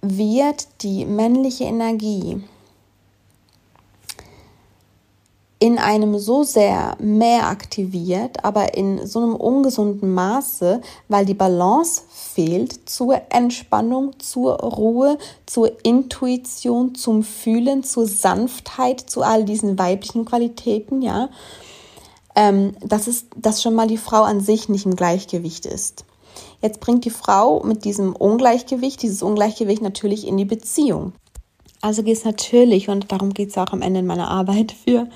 wird 0.00 0.68
die 0.82 1.04
männliche 1.04 1.64
Energie 1.64 2.42
in 5.62 5.78
einem 5.78 6.18
so 6.18 6.42
sehr 6.42 6.96
mehr 6.98 7.46
aktiviert, 7.46 8.44
aber 8.44 8.74
in 8.74 9.06
so 9.06 9.20
einem 9.20 9.36
ungesunden 9.36 10.12
Maße, 10.12 10.80
weil 11.06 11.24
die 11.24 11.34
Balance 11.34 12.02
fehlt 12.10 12.90
zur 12.90 13.20
Entspannung, 13.28 14.18
zur 14.18 14.54
Ruhe, 14.54 15.18
zur 15.46 15.70
Intuition, 15.84 16.96
zum 16.96 17.22
Fühlen, 17.22 17.84
zur 17.84 18.08
Sanftheit, 18.08 19.08
zu 19.08 19.22
all 19.22 19.44
diesen 19.44 19.78
weiblichen 19.78 20.24
Qualitäten, 20.24 21.00
ja, 21.00 21.28
ähm, 22.34 22.74
dass, 22.80 23.06
es, 23.06 23.26
dass 23.36 23.62
schon 23.62 23.76
mal 23.76 23.86
die 23.86 23.98
Frau 23.98 24.24
an 24.24 24.40
sich 24.40 24.68
nicht 24.68 24.84
im 24.84 24.96
Gleichgewicht 24.96 25.64
ist. 25.64 26.04
Jetzt 26.60 26.80
bringt 26.80 27.04
die 27.04 27.10
Frau 27.10 27.62
mit 27.62 27.84
diesem 27.84 28.16
Ungleichgewicht, 28.16 29.00
dieses 29.00 29.22
Ungleichgewicht 29.22 29.80
natürlich 29.80 30.26
in 30.26 30.36
die 30.36 30.44
Beziehung. 30.44 31.12
Also 31.80 32.02
geht 32.02 32.16
es 32.16 32.24
natürlich, 32.24 32.88
und 32.88 33.12
darum 33.12 33.32
geht 33.32 33.50
es 33.50 33.58
auch 33.58 33.72
am 33.72 33.80
Ende 33.80 34.00
in 34.00 34.06
meiner 34.06 34.28
Arbeit 34.28 34.72
für 34.72 35.06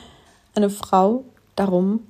eine 0.56 0.70
Frau 0.70 1.24
darum, 1.54 2.00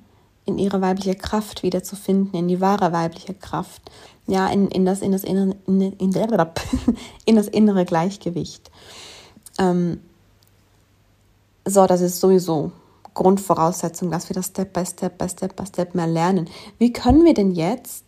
in 0.45 0.57
ihre 0.57 0.81
weibliche 0.81 1.15
Kraft 1.15 1.63
wiederzufinden, 1.63 2.33
in 2.39 2.47
die 2.47 2.61
wahre 2.61 2.93
weibliche 2.93 3.33
Kraft, 3.33 3.91
ja, 4.27 4.47
in, 4.47 4.69
in, 4.69 4.85
das, 4.85 5.01
in, 5.01 5.11
das, 5.11 5.23
innere, 5.23 5.55
in, 5.67 5.81
in, 5.81 6.13
in 7.25 7.35
das 7.35 7.47
innere 7.47 7.85
Gleichgewicht. 7.85 8.71
Ähm, 9.59 9.99
so, 11.65 11.85
das 11.85 12.01
ist 12.01 12.19
sowieso 12.19 12.71
Grundvoraussetzung, 13.13 14.11
dass 14.11 14.29
wir 14.29 14.35
das 14.35 14.47
Step 14.47 14.73
by 14.73 14.85
Step 14.85 15.17
by 15.17 15.27
Step 15.27 15.55
by 15.55 15.65
Step 15.65 15.95
mehr 15.95 16.07
lernen. 16.07 16.49
Wie 16.77 16.93
können 16.93 17.25
wir 17.25 17.33
denn 17.33 17.51
jetzt 17.51 18.05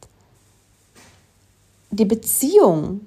die 1.91 2.05
Beziehung 2.05 3.01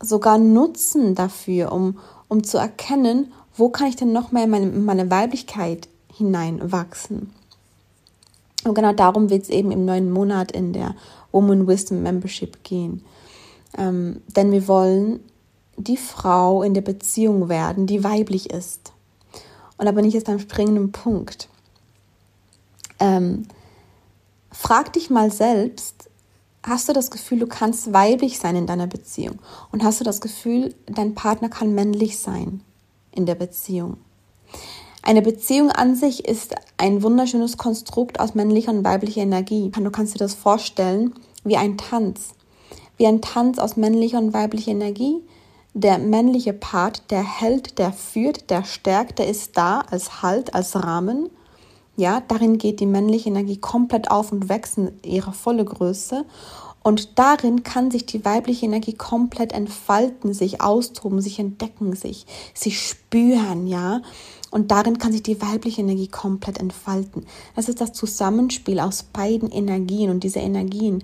sogar 0.00 0.36
nutzen 0.38 1.14
dafür, 1.14 1.72
um, 1.72 1.98
um 2.28 2.42
zu 2.42 2.58
erkennen, 2.58 3.32
wo 3.56 3.68
kann 3.68 3.86
ich 3.86 3.96
denn 3.96 4.12
noch 4.12 4.32
mehr 4.32 4.44
in 4.44 4.50
meine, 4.50 4.66
in 4.66 4.84
meine 4.84 5.10
Weiblichkeit 5.10 5.88
hineinwachsen. 6.12 7.32
Und 8.64 8.74
genau 8.74 8.92
darum 8.92 9.30
wird 9.30 9.42
es 9.42 9.48
eben 9.48 9.72
im 9.72 9.84
neuen 9.84 10.10
Monat 10.10 10.52
in 10.52 10.72
der 10.72 10.94
Woman 11.32 11.66
Wisdom 11.66 12.02
Membership 12.02 12.62
gehen. 12.62 13.02
Ähm, 13.76 14.22
denn 14.36 14.52
wir 14.52 14.68
wollen 14.68 15.20
die 15.76 15.96
Frau 15.96 16.62
in 16.62 16.74
der 16.74 16.82
Beziehung 16.82 17.48
werden, 17.48 17.86
die 17.86 18.04
weiblich 18.04 18.50
ist. 18.50 18.92
Und 19.78 19.86
da 19.86 19.92
bin 19.92 20.04
ich 20.04 20.14
jetzt 20.14 20.28
am 20.28 20.38
springenden 20.38 20.92
Punkt. 20.92 21.48
Ähm, 23.00 23.48
frag 24.52 24.92
dich 24.92 25.10
mal 25.10 25.32
selbst, 25.32 26.08
hast 26.62 26.88
du 26.88 26.92
das 26.92 27.10
Gefühl, 27.10 27.40
du 27.40 27.46
kannst 27.46 27.92
weiblich 27.92 28.38
sein 28.38 28.54
in 28.54 28.66
deiner 28.66 28.86
Beziehung? 28.86 29.40
Und 29.72 29.82
hast 29.82 29.98
du 29.98 30.04
das 30.04 30.20
Gefühl, 30.20 30.74
dein 30.86 31.14
Partner 31.14 31.48
kann 31.48 31.74
männlich 31.74 32.18
sein 32.18 32.60
in 33.10 33.26
der 33.26 33.34
Beziehung? 33.34 33.96
Eine 35.04 35.20
Beziehung 35.20 35.70
an 35.70 35.96
sich 35.96 36.28
ist 36.28 36.54
ein 36.76 37.02
wunderschönes 37.02 37.56
Konstrukt 37.56 38.20
aus 38.20 38.36
männlicher 38.36 38.70
und 38.70 38.84
weiblicher 38.84 39.22
Energie. 39.22 39.68
Du 39.68 39.90
kannst 39.90 40.14
dir 40.14 40.18
das 40.18 40.34
vorstellen 40.34 41.12
wie 41.42 41.56
ein 41.56 41.76
Tanz. 41.76 42.34
Wie 42.96 43.06
ein 43.08 43.20
Tanz 43.20 43.58
aus 43.58 43.76
männlicher 43.76 44.18
und 44.18 44.32
weiblicher 44.32 44.70
Energie. 44.70 45.16
Der 45.74 45.98
männliche 45.98 46.52
Part, 46.52 47.10
der 47.10 47.24
hält, 47.24 47.78
der 47.78 47.92
führt, 47.92 48.48
der 48.50 48.62
stärkt, 48.62 49.18
der 49.18 49.26
ist 49.26 49.56
da 49.56 49.80
als 49.80 50.22
Halt, 50.22 50.54
als 50.54 50.76
Rahmen. 50.76 51.30
Ja, 51.96 52.22
darin 52.28 52.58
geht 52.58 52.78
die 52.78 52.86
männliche 52.86 53.28
Energie 53.28 53.56
komplett 53.56 54.08
auf 54.08 54.30
und 54.30 54.48
wächst 54.48 54.78
in 54.78 54.92
ihre 55.04 55.32
volle 55.32 55.64
Größe. 55.64 56.24
Und 56.82 57.18
darin 57.18 57.62
kann 57.62 57.90
sich 57.90 58.06
die 58.06 58.24
weibliche 58.24 58.66
Energie 58.66 58.94
komplett 58.94 59.52
entfalten, 59.52 60.32
sich 60.32 60.60
austoben, 60.60 61.20
sich 61.20 61.38
entdecken, 61.38 61.94
sich, 61.94 62.26
sich 62.54 62.80
spüren, 62.80 63.66
ja. 63.66 64.02
Und 64.52 64.70
darin 64.70 64.98
kann 64.98 65.12
sich 65.12 65.22
die 65.22 65.40
weibliche 65.40 65.80
Energie 65.80 66.08
komplett 66.08 66.58
entfalten. 66.58 67.24
Das 67.56 67.70
ist 67.70 67.80
das 67.80 67.94
Zusammenspiel 67.94 68.80
aus 68.80 69.02
beiden 69.02 69.50
Energien 69.50 70.10
und 70.10 70.22
diese 70.24 70.40
Energien, 70.40 71.02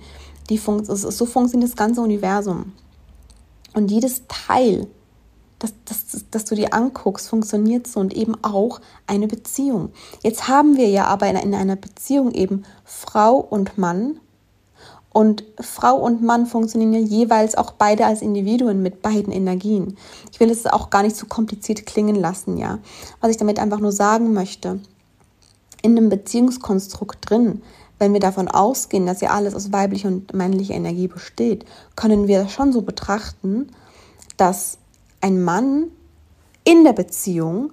die 0.51 0.59
fun 0.59 0.85
so 0.85 1.25
funktioniert 1.25 1.71
das 1.71 1.77
ganze 1.77 2.03
Universum. 2.03 2.75
Und 3.73 3.91
jedes 3.91 4.23
Teil, 4.29 4.87
das, 5.59 5.73
das, 5.87 6.27
das 6.31 6.45
du 6.45 6.57
dir 6.57 6.75
anguckst, 6.75 7.27
funktioniert 7.27 7.87
so 7.87 8.01
und 8.01 8.15
eben 8.15 8.37
auch 8.45 8.83
eine 9.07 9.27
Beziehung. 9.27 9.93
Jetzt 10.23 10.47
haben 10.49 10.77
wir 10.77 10.91
ja 10.91 11.07
aber 11.07 11.27
in, 11.31 11.37
in 11.37 11.55
einer 11.55 11.77
Beziehung 11.77 12.33
eben 12.33 12.65
Frau 12.85 13.37
und 13.37 13.79
Mann, 13.79 14.21
und 15.19 15.43
Frau 15.59 15.97
und 15.97 16.23
Mann 16.23 16.47
funktionieren 16.47 16.93
ja 16.93 17.01
jeweils 17.01 17.57
auch 17.57 17.73
beide 17.73 18.07
als 18.07 18.23
Individuen 18.23 18.85
mit 18.85 19.03
beiden 19.03 19.33
Energien. 19.33 19.97
Ich 20.31 20.39
will 20.39 20.49
es 20.49 20.65
auch 20.65 20.91
gar 20.91 21.03
nicht 21.03 21.17
zu 21.17 21.27
kompliziert 21.27 21.87
klingen 21.87 22.15
lassen, 22.15 22.57
ja. 22.57 22.79
Was 23.21 23.33
ich 23.33 23.37
damit 23.37 23.59
einfach 23.59 23.81
nur 23.81 23.91
sagen 23.91 24.33
möchte, 24.33 24.79
in 25.83 25.97
einem 25.97 26.09
Beziehungskonstrukt 26.09 27.29
drin, 27.29 27.63
wenn 27.99 28.13
wir 28.13 28.21
davon 28.21 28.47
ausgehen, 28.47 29.07
dass 29.07 29.21
ja 29.21 29.31
alles 29.31 29.57
aus 29.57 29.73
weiblicher 29.73 30.07
und 30.07 30.35
männlicher 30.35 30.75
Energie 30.75 31.09
besteht, 31.09 31.65
können 31.97 32.29
wir 32.29 32.49
schon 32.49 32.73
so 32.73 32.83
betrachten, 32.83 33.73
dass 34.37 34.79
ein 35.21 35.43
Mann 35.43 35.89
in 36.63 36.85
der 36.85 36.93
Beziehung 36.93 37.73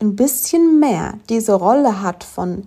ein 0.00 0.16
bisschen 0.16 0.80
mehr 0.80 1.14
diese 1.28 1.54
Rolle 1.54 2.02
hat 2.02 2.24
von 2.24 2.66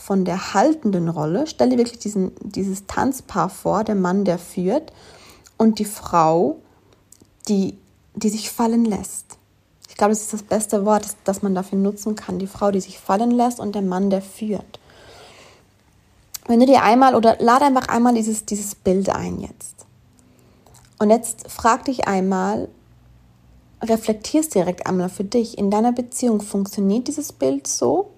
von 0.00 0.24
der 0.24 0.54
haltenden 0.54 1.08
Rolle. 1.08 1.46
Stell 1.46 1.68
dir 1.70 1.78
wirklich 1.78 1.98
diesen, 1.98 2.32
dieses 2.40 2.86
Tanzpaar 2.86 3.50
vor, 3.50 3.84
der 3.84 3.94
Mann, 3.94 4.24
der 4.24 4.38
führt, 4.38 4.92
und 5.58 5.78
die 5.78 5.84
Frau, 5.84 6.56
die, 7.48 7.76
die 8.14 8.30
sich 8.30 8.50
fallen 8.50 8.84
lässt. 8.84 9.36
Ich 9.88 9.96
glaube, 9.96 10.12
das 10.12 10.22
ist 10.22 10.32
das 10.32 10.42
beste 10.42 10.86
Wort, 10.86 11.04
das, 11.04 11.16
das 11.24 11.42
man 11.42 11.54
dafür 11.54 11.78
nutzen 11.78 12.16
kann. 12.16 12.38
Die 12.38 12.46
Frau, 12.46 12.70
die 12.70 12.80
sich 12.80 12.98
fallen 12.98 13.30
lässt 13.30 13.60
und 13.60 13.74
der 13.74 13.82
Mann, 13.82 14.08
der 14.08 14.22
führt. 14.22 14.80
Wenn 16.46 16.60
du 16.60 16.66
dir 16.66 16.82
einmal 16.82 17.14
oder 17.14 17.36
lade 17.38 17.66
einfach 17.66 17.88
einmal 17.88 18.14
dieses, 18.14 18.46
dieses 18.46 18.74
Bild 18.74 19.10
ein 19.10 19.40
jetzt. 19.40 19.86
Und 20.98 21.10
jetzt 21.10 21.50
frag 21.50 21.84
dich 21.84 22.08
einmal, 22.08 22.68
reflektierst 23.82 24.54
direkt 24.54 24.86
einmal 24.86 25.10
für 25.10 25.24
dich, 25.24 25.58
in 25.58 25.70
deiner 25.70 25.92
Beziehung 25.92 26.40
funktioniert 26.40 27.06
dieses 27.06 27.32
Bild 27.32 27.66
so? 27.66 28.10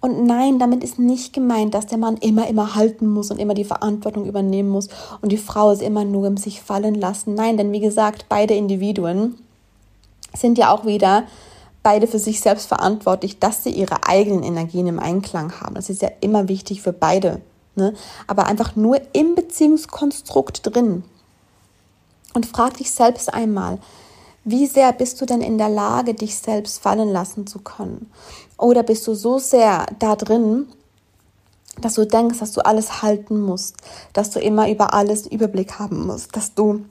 Und 0.00 0.26
nein, 0.26 0.58
damit 0.58 0.84
ist 0.84 0.98
nicht 0.98 1.32
gemeint, 1.32 1.74
dass 1.74 1.86
der 1.86 1.98
Mann 1.98 2.16
immer, 2.16 2.48
immer 2.48 2.74
halten 2.74 3.06
muss 3.06 3.30
und 3.30 3.38
immer 3.38 3.54
die 3.54 3.64
Verantwortung 3.64 4.26
übernehmen 4.26 4.68
muss 4.68 4.88
und 5.20 5.30
die 5.30 5.36
Frau 5.36 5.70
ist 5.70 5.82
immer 5.82 6.04
nur 6.04 6.26
im 6.26 6.36
sich 6.36 6.60
fallen 6.60 6.94
lassen. 6.94 7.34
Nein, 7.34 7.56
denn 7.56 7.72
wie 7.72 7.80
gesagt, 7.80 8.26
beide 8.28 8.54
Individuen 8.54 9.36
sind 10.34 10.58
ja 10.58 10.72
auch 10.72 10.84
wieder 10.84 11.24
beide 11.82 12.06
für 12.06 12.18
sich 12.18 12.40
selbst 12.40 12.66
verantwortlich, 12.66 13.38
dass 13.38 13.64
sie 13.64 13.70
ihre 13.70 14.06
eigenen 14.06 14.42
Energien 14.42 14.86
im 14.86 14.98
Einklang 14.98 15.60
haben. 15.60 15.74
Das 15.74 15.88
ist 15.88 16.02
ja 16.02 16.10
immer 16.20 16.48
wichtig 16.48 16.82
für 16.82 16.92
beide. 16.92 17.40
Ne? 17.76 17.94
Aber 18.26 18.46
einfach 18.46 18.76
nur 18.76 19.00
im 19.14 19.34
Beziehungskonstrukt 19.34 20.60
drin. 20.66 21.04
Und 22.34 22.46
frag 22.46 22.76
dich 22.76 22.90
selbst 22.90 23.32
einmal, 23.32 23.78
wie 24.44 24.66
sehr 24.66 24.92
bist 24.92 25.20
du 25.20 25.26
denn 25.26 25.40
in 25.40 25.58
der 25.58 25.68
Lage, 25.68 26.14
dich 26.14 26.36
selbst 26.36 26.82
fallen 26.82 27.08
lassen 27.08 27.46
zu 27.46 27.58
können? 27.60 28.10
Oder 28.58 28.82
bist 28.82 29.06
du 29.06 29.14
so 29.14 29.38
sehr 29.38 29.86
da 29.98 30.16
drin, 30.16 30.66
dass 31.80 31.94
du 31.94 32.06
denkst, 32.06 32.40
dass 32.40 32.52
du 32.52 32.60
alles 32.64 33.02
halten 33.02 33.40
musst, 33.40 33.76
dass 34.12 34.30
du 34.30 34.40
immer 34.40 34.68
über 34.68 34.94
alles 34.94 35.26
Überblick 35.26 35.78
haben 35.78 36.06
musst, 36.06 36.36
dass 36.36 36.54
du 36.54 36.84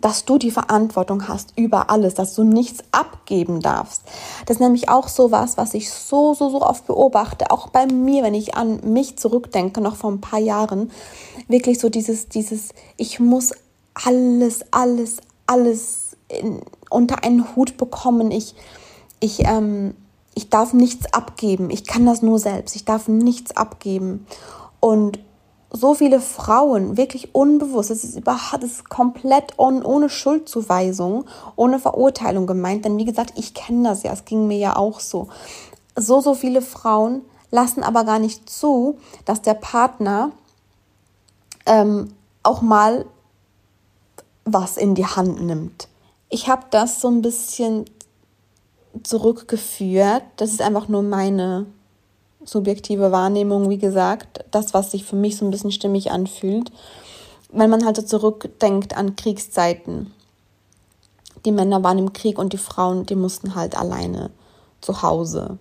dass 0.00 0.24
du 0.24 0.38
die 0.38 0.50
Verantwortung 0.50 1.28
hast 1.28 1.52
über 1.56 1.88
alles, 1.88 2.14
dass 2.14 2.34
du 2.34 2.42
nichts 2.42 2.82
abgeben 2.90 3.60
darfst. 3.60 4.02
Das 4.44 4.56
ist 4.56 4.60
nämlich 4.60 4.88
auch 4.88 5.06
so 5.06 5.30
was, 5.30 5.56
was 5.56 5.72
ich 5.72 5.88
so, 5.88 6.34
so, 6.34 6.50
so 6.50 6.62
oft 6.62 6.86
beobachte, 6.86 7.52
auch 7.52 7.68
bei 7.68 7.86
mir, 7.86 8.24
wenn 8.24 8.34
ich 8.34 8.56
an 8.56 8.80
mich 8.82 9.16
zurückdenke, 9.18 9.80
noch 9.80 9.94
vor 9.96 10.10
ein 10.10 10.20
paar 10.20 10.40
Jahren, 10.40 10.90
wirklich 11.46 11.78
so 11.78 11.88
dieses, 11.88 12.28
dieses, 12.28 12.70
ich 12.96 13.20
muss 13.20 13.52
alles, 13.94 14.64
alles, 14.72 15.18
alles 15.46 16.16
in, 16.28 16.62
unter 16.90 17.22
einen 17.22 17.54
Hut 17.54 17.76
bekommen. 17.76 18.30
Ich, 18.30 18.56
ich, 19.20 19.44
ähm, 19.44 19.94
ich 20.34 20.50
darf 20.50 20.72
nichts 20.72 21.12
abgeben. 21.12 21.70
Ich 21.70 21.86
kann 21.86 22.06
das 22.06 22.22
nur 22.22 22.38
selbst. 22.38 22.76
Ich 22.76 22.84
darf 22.84 23.08
nichts 23.08 23.56
abgeben. 23.56 24.26
Und 24.80 25.18
so 25.70 25.94
viele 25.94 26.20
Frauen, 26.20 26.96
wirklich 26.96 27.34
unbewusst, 27.34 27.90
das 27.90 28.04
ist 28.04 28.16
überhaupt, 28.16 28.62
das 28.62 28.70
ist 28.70 28.88
komplett 28.88 29.58
on, 29.58 29.84
ohne 29.84 30.08
Schuldzuweisung, 30.08 31.24
ohne 31.56 31.78
Verurteilung 31.78 32.46
gemeint. 32.46 32.84
Denn 32.84 32.98
wie 32.98 33.04
gesagt, 33.04 33.32
ich 33.36 33.54
kenne 33.54 33.88
das 33.88 34.02
ja, 34.02 34.12
es 34.12 34.24
ging 34.24 34.46
mir 34.46 34.58
ja 34.58 34.76
auch 34.76 35.00
so. 35.00 35.28
So, 35.96 36.20
so 36.20 36.34
viele 36.34 36.62
Frauen 36.62 37.22
lassen 37.50 37.82
aber 37.82 38.04
gar 38.04 38.18
nicht 38.18 38.48
zu, 38.50 38.98
dass 39.24 39.42
der 39.42 39.54
Partner 39.54 40.32
ähm, 41.66 42.12
auch 42.42 42.62
mal 42.62 43.06
was 44.44 44.76
in 44.76 44.94
die 44.94 45.06
Hand 45.06 45.40
nimmt 45.40 45.88
ich 46.34 46.48
habe 46.48 46.64
das 46.70 47.00
so 47.00 47.06
ein 47.06 47.22
bisschen 47.22 47.84
zurückgeführt. 49.02 50.22
Das 50.36 50.50
ist 50.50 50.62
einfach 50.62 50.88
nur 50.88 51.02
meine 51.02 51.66
subjektive 52.44 53.10
Wahrnehmung, 53.12 53.70
wie 53.70 53.78
gesagt, 53.78 54.44
das, 54.50 54.74
was 54.74 54.90
sich 54.90 55.04
für 55.04 55.16
mich 55.16 55.36
so 55.36 55.44
ein 55.44 55.50
bisschen 55.50 55.72
stimmig 55.72 56.10
anfühlt. 56.10 56.70
Wenn 57.50 57.70
man 57.70 57.84
halt 57.84 57.96
so 57.96 58.02
zurückdenkt 58.02 58.96
an 58.96 59.16
Kriegszeiten. 59.16 60.12
Die 61.44 61.52
Männer 61.52 61.82
waren 61.82 61.98
im 61.98 62.12
Krieg 62.12 62.38
und 62.38 62.52
die 62.52 62.58
Frauen, 62.58 63.06
die 63.06 63.16
mussten 63.16 63.54
halt 63.54 63.76
alleine 63.76 64.30
zu 64.80 65.02
Hause 65.02 65.58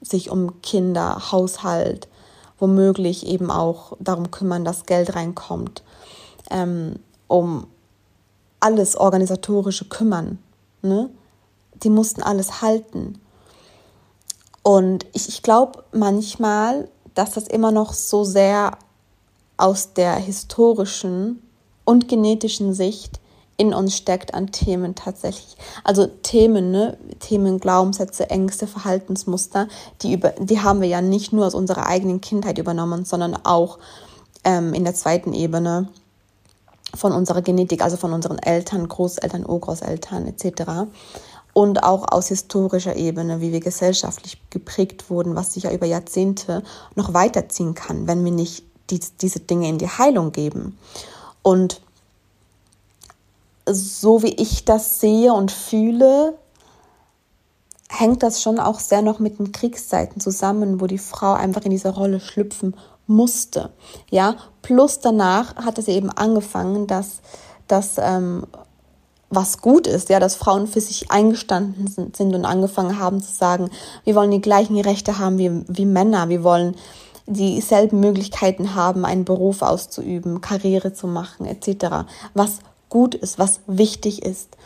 sich 0.00 0.30
um 0.30 0.60
Kinder, 0.62 1.32
Haushalt, 1.32 2.08
womöglich 2.58 3.26
eben 3.26 3.50
auch 3.50 3.96
darum 4.00 4.30
kümmern, 4.30 4.64
dass 4.64 4.86
Geld 4.86 5.14
reinkommt, 5.14 5.82
ähm, 6.50 6.96
um 7.26 7.66
alles 8.60 8.96
organisatorische 8.96 9.86
kümmern. 9.86 10.38
Ne? 10.82 11.10
Die 11.82 11.90
mussten 11.90 12.22
alles 12.22 12.62
halten. 12.62 13.20
Und 14.62 15.06
ich, 15.12 15.28
ich 15.28 15.42
glaube 15.42 15.84
manchmal, 15.92 16.88
dass 17.14 17.32
das 17.32 17.48
immer 17.48 17.72
noch 17.72 17.92
so 17.92 18.24
sehr 18.24 18.78
aus 19.56 19.94
der 19.94 20.14
historischen 20.16 21.42
und 21.84 22.08
genetischen 22.08 22.74
Sicht 22.74 23.20
in 23.56 23.74
uns 23.74 23.96
steckt 23.96 24.34
an 24.34 24.52
Themen 24.52 24.94
tatsächlich. 24.94 25.56
Also 25.82 26.06
Themen, 26.06 26.70
ne? 26.70 26.96
Themen, 27.18 27.58
Glaubenssätze, 27.58 28.30
Ängste, 28.30 28.68
Verhaltensmuster, 28.68 29.66
die, 30.00 30.12
über, 30.12 30.30
die 30.38 30.60
haben 30.60 30.80
wir 30.80 30.88
ja 30.88 31.00
nicht 31.00 31.32
nur 31.32 31.46
aus 31.46 31.54
unserer 31.54 31.86
eigenen 31.86 32.20
Kindheit 32.20 32.58
übernommen, 32.58 33.04
sondern 33.04 33.34
auch 33.44 33.78
ähm, 34.44 34.74
in 34.74 34.84
der 34.84 34.94
zweiten 34.94 35.32
Ebene 35.32 35.88
von 36.94 37.12
unserer 37.12 37.42
Genetik, 37.42 37.82
also 37.82 37.96
von 37.96 38.12
unseren 38.12 38.38
Eltern, 38.38 38.88
Großeltern, 38.88 39.44
Urgroßeltern 39.44 40.28
etc. 40.28 40.88
Und 41.58 41.82
auch 41.82 42.12
aus 42.12 42.28
historischer 42.28 42.94
Ebene, 42.94 43.40
wie 43.40 43.50
wir 43.50 43.58
gesellschaftlich 43.58 44.40
geprägt 44.48 45.10
wurden, 45.10 45.34
was 45.34 45.54
sich 45.54 45.64
ja 45.64 45.72
über 45.72 45.86
Jahrzehnte 45.86 46.62
noch 46.94 47.14
weiterziehen 47.14 47.74
kann, 47.74 48.06
wenn 48.06 48.24
wir 48.24 48.30
nicht 48.30 48.62
die, 48.90 49.00
diese 49.20 49.40
Dinge 49.40 49.68
in 49.68 49.78
die 49.78 49.88
Heilung 49.88 50.30
geben. 50.30 50.78
Und 51.42 51.80
so 53.68 54.22
wie 54.22 54.34
ich 54.34 54.66
das 54.66 55.00
sehe 55.00 55.32
und 55.32 55.50
fühle, 55.50 56.38
hängt 57.88 58.22
das 58.22 58.40
schon 58.40 58.60
auch 58.60 58.78
sehr 58.78 59.02
noch 59.02 59.18
mit 59.18 59.40
den 59.40 59.50
Kriegszeiten 59.50 60.20
zusammen, 60.20 60.80
wo 60.80 60.86
die 60.86 60.96
Frau 60.98 61.32
einfach 61.32 61.62
in 61.62 61.72
diese 61.72 61.90
Rolle 61.90 62.20
schlüpfen 62.20 62.76
musste. 63.08 63.70
Ja, 64.10 64.36
plus 64.62 65.00
danach 65.00 65.56
hat 65.56 65.78
es 65.78 65.88
eben 65.88 66.10
angefangen, 66.10 66.86
dass 66.86 67.18
das 67.66 67.96
ähm, 67.98 68.46
was 69.30 69.58
gut 69.58 69.86
ist, 69.86 70.08
ja, 70.08 70.20
dass 70.20 70.36
Frauen 70.36 70.66
für 70.66 70.80
sich 70.80 71.10
eingestanden 71.10 71.86
sind, 71.86 72.34
und 72.34 72.44
angefangen 72.44 72.98
haben 72.98 73.22
zu 73.22 73.32
sagen, 73.32 73.70
wir 74.04 74.14
wollen 74.14 74.30
die 74.30 74.40
gleichen 74.40 74.80
Rechte 74.80 75.18
haben 75.18 75.38
wie, 75.38 75.62
wie 75.68 75.84
Männer, 75.84 76.28
wir 76.28 76.42
wollen 76.42 76.76
dieselben 77.26 78.00
Möglichkeiten 78.00 78.74
haben, 78.74 79.04
einen 79.04 79.26
Beruf 79.26 79.60
auszuüben, 79.60 80.40
Karriere 80.40 80.94
zu 80.94 81.06
machen, 81.06 81.44
etc. 81.44 82.06
Was 82.32 82.60
gut 82.88 83.14
ist, 83.14 83.38
was 83.38 83.60
wichtig 83.66 84.22
ist. 84.22 84.56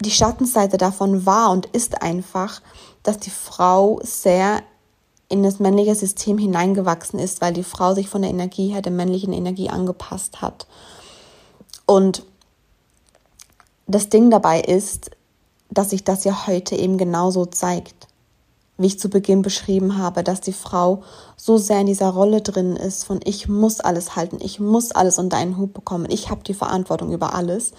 Die 0.00 0.12
Schattenseite 0.12 0.76
davon 0.76 1.26
war 1.26 1.50
und 1.50 1.66
ist 1.66 2.02
einfach, 2.02 2.60
dass 3.02 3.18
die 3.18 3.30
Frau 3.30 4.00
sehr 4.02 4.62
in 5.28 5.42
das 5.42 5.58
männliche 5.58 5.94
System 5.96 6.38
hineingewachsen 6.38 7.18
ist, 7.18 7.40
weil 7.40 7.52
die 7.52 7.64
Frau 7.64 7.94
sich 7.94 8.08
von 8.08 8.22
der 8.22 8.30
Energie 8.30 8.68
her 8.68 8.82
der 8.82 8.92
männlichen 8.92 9.32
Energie 9.32 9.70
angepasst 9.70 10.40
hat. 10.42 10.68
Und 11.86 12.24
das 13.86 14.08
Ding 14.08 14.30
dabei 14.30 14.60
ist, 14.60 15.10
dass 15.70 15.90
sich 15.90 16.04
das 16.04 16.24
ja 16.24 16.46
heute 16.46 16.76
eben 16.76 16.98
genauso 16.98 17.46
zeigt. 17.46 18.08
Wie 18.76 18.86
ich 18.86 18.98
zu 18.98 19.08
Beginn 19.08 19.42
beschrieben 19.42 19.98
habe, 19.98 20.24
dass 20.24 20.40
die 20.40 20.52
Frau 20.52 21.02
so 21.36 21.58
sehr 21.58 21.80
in 21.80 21.86
dieser 21.86 22.10
Rolle 22.10 22.40
drin 22.40 22.74
ist 22.74 23.04
von 23.04 23.20
ich 23.24 23.48
muss 23.48 23.80
alles 23.80 24.16
halten, 24.16 24.38
ich 24.40 24.58
muss 24.58 24.90
alles 24.90 25.18
unter 25.18 25.36
einen 25.36 25.56
Hut 25.58 25.72
bekommen, 25.74 26.10
ich 26.10 26.30
habe 26.30 26.42
die 26.42 26.54
Verantwortung 26.54 27.12
über 27.12 27.34
alles, 27.34 27.72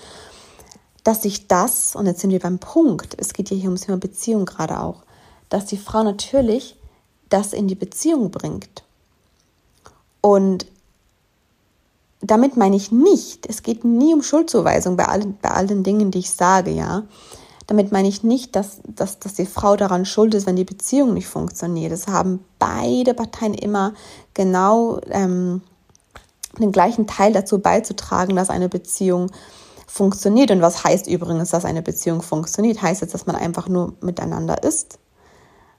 dass 1.04 1.22
sich 1.22 1.48
das, 1.48 1.96
und 1.96 2.06
jetzt 2.06 2.22
sind 2.22 2.32
wir 2.32 2.40
beim 2.40 2.60
Punkt, 2.60 3.16
es 3.20 3.34
geht 3.34 3.52
ja 3.52 3.58
hier 3.58 3.66
ums 3.66 3.82
Thema 3.82 3.98
Beziehung 3.98 4.46
gerade 4.46 4.80
auch, 4.80 5.04
dass 5.50 5.66
die 5.66 5.78
Frau 5.78 6.02
natürlich 6.02 6.78
das 7.30 7.52
in 7.52 7.68
die 7.68 7.76
Beziehung 7.76 8.32
bringt. 8.32 8.84
Und 10.22 10.66
damit 12.28 12.58
meine 12.58 12.76
ich 12.76 12.92
nicht, 12.92 13.46
es 13.48 13.64
geht 13.64 13.84
nie 13.84 14.14
um 14.14 14.24
Schuldzuweisung 14.24 14.98
bei 14.98 15.06
allen, 15.06 15.38
bei 15.42 15.50
allen 15.50 15.84
Dingen, 15.84 16.12
die 16.12 16.20
ich 16.20 16.32
sage, 16.32 16.72
ja. 16.72 17.04
Damit 17.68 17.92
meine 17.92 18.08
ich 18.08 18.24
nicht, 18.24 18.56
dass, 18.56 18.80
dass, 18.88 19.18
dass 19.18 19.34
die 19.34 19.48
Frau 19.48 19.76
daran 19.76 20.06
schuld 20.06 20.36
ist, 20.36 20.46
wenn 20.46 20.56
die 20.56 20.64
Beziehung 20.64 21.16
nicht 21.16 21.28
funktioniert. 21.28 21.92
Es 21.92 22.08
haben 22.08 22.46
beide 22.60 23.16
Parteien 23.16 23.56
immer 23.56 23.94
genau 24.36 25.00
ähm, 25.10 25.62
den 26.60 26.72
gleichen 26.72 27.08
Teil 27.08 27.34
dazu 27.34 27.60
beizutragen, 27.60 28.36
dass 28.36 28.52
eine 28.52 28.70
Beziehung 28.70 29.32
funktioniert. 29.88 30.52
Und 30.52 30.62
was 30.62 30.84
heißt 30.84 31.08
übrigens, 31.08 31.50
dass 31.50 31.66
eine 31.66 31.82
Beziehung 31.82 32.22
funktioniert? 32.22 32.82
Heißt 32.84 33.02
jetzt, 33.02 33.14
dass 33.14 33.26
man 33.26 33.36
einfach 33.36 33.68
nur 33.68 33.94
miteinander 34.02 34.64
ist? 34.64 35.00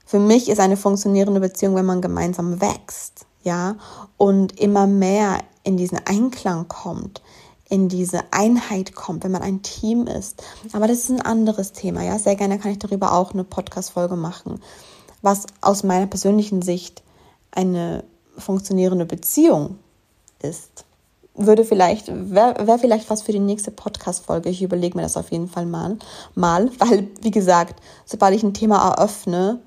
Für 0.04 0.18
mich 0.18 0.48
ist 0.48 0.60
eine 0.60 0.76
funktionierende 0.76 1.40
Beziehung, 1.40 1.74
wenn 1.74 1.86
man 1.86 2.00
gemeinsam 2.00 2.60
wächst, 2.60 3.26
ja, 3.42 3.76
und 4.16 4.58
immer 4.60 4.86
mehr 4.86 5.40
in 5.66 5.76
diesen 5.76 5.98
Einklang 6.06 6.68
kommt, 6.68 7.20
in 7.68 7.88
diese 7.88 8.20
Einheit 8.30 8.94
kommt, 8.94 9.24
wenn 9.24 9.32
man 9.32 9.42
ein 9.42 9.62
Team 9.62 10.06
ist. 10.06 10.42
Aber 10.72 10.86
das 10.86 10.98
ist 10.98 11.10
ein 11.10 11.20
anderes 11.20 11.72
Thema. 11.72 12.02
Ja, 12.04 12.18
sehr 12.18 12.36
gerne 12.36 12.58
kann 12.58 12.70
ich 12.70 12.78
darüber 12.78 13.12
auch 13.12 13.32
eine 13.32 13.42
Podcast-Folge 13.42 14.14
machen, 14.14 14.60
was 15.22 15.46
aus 15.60 15.82
meiner 15.82 16.06
persönlichen 16.06 16.62
Sicht 16.62 17.02
eine 17.50 18.04
funktionierende 18.38 19.06
Beziehung 19.06 19.78
ist. 20.40 20.84
Würde 21.34 21.64
vielleicht, 21.64 22.06
wäre 22.08 22.66
wär 22.66 22.78
vielleicht 22.78 23.10
was 23.10 23.22
für 23.22 23.32
die 23.32 23.40
nächste 23.40 23.72
Podcast-Folge. 23.72 24.48
Ich 24.48 24.62
überlege 24.62 24.96
mir 24.96 25.02
das 25.02 25.16
auf 25.16 25.32
jeden 25.32 25.48
Fall 25.48 25.66
mal, 25.66 25.98
mal, 26.36 26.70
weil, 26.78 27.08
wie 27.22 27.32
gesagt, 27.32 27.82
sobald 28.04 28.36
ich 28.36 28.44
ein 28.44 28.54
Thema 28.54 28.90
eröffne, 28.90 29.58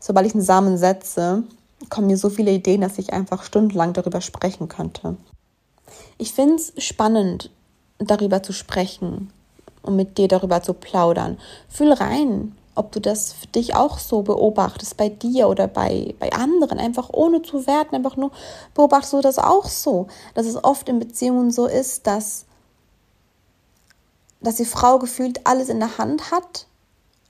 sobald 0.00 0.26
ich 0.26 0.34
einen 0.34 0.42
Samen 0.42 0.76
setze, 0.76 1.44
kommen 1.88 2.08
mir 2.08 2.18
so 2.18 2.28
viele 2.28 2.50
Ideen, 2.50 2.80
dass 2.80 2.98
ich 2.98 3.12
einfach 3.12 3.44
stundenlang 3.44 3.92
darüber 3.92 4.20
sprechen 4.20 4.68
könnte. 4.68 5.16
Ich 6.18 6.32
finde 6.32 6.56
es 6.56 6.72
spannend, 6.78 7.50
darüber 7.98 8.42
zu 8.42 8.52
sprechen 8.52 9.32
und 9.82 9.96
mit 9.96 10.18
dir 10.18 10.28
darüber 10.28 10.62
zu 10.62 10.74
plaudern. 10.74 11.38
Fühl 11.68 11.92
rein, 11.92 12.56
ob 12.74 12.92
du 12.92 13.00
das 13.00 13.32
für 13.32 13.46
dich 13.48 13.74
auch 13.76 13.98
so 13.98 14.22
beobachtest, 14.22 14.96
bei 14.96 15.08
dir 15.08 15.48
oder 15.48 15.68
bei, 15.68 16.14
bei 16.18 16.32
anderen, 16.32 16.78
einfach 16.78 17.10
ohne 17.12 17.42
zu 17.42 17.66
werten, 17.66 17.94
einfach 17.94 18.16
nur 18.16 18.32
beobachtest 18.74 19.12
du 19.12 19.20
das 19.20 19.38
auch 19.38 19.66
so, 19.66 20.08
dass 20.34 20.46
es 20.46 20.62
oft 20.62 20.88
in 20.88 20.98
Beziehungen 20.98 21.50
so 21.50 21.66
ist, 21.66 22.06
dass, 22.06 22.46
dass 24.40 24.56
die 24.56 24.64
Frau 24.64 24.98
gefühlt 24.98 25.46
alles 25.46 25.68
in 25.68 25.78
der 25.78 25.98
Hand 25.98 26.30
hat, 26.30 26.66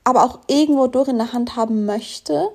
aber 0.05 0.25
auch 0.25 0.41
irgendwo 0.47 0.87
durch 0.87 1.09
in 1.09 1.19
der 1.19 1.33
Hand 1.33 1.57
haben 1.57 1.85
möchte 1.85 2.49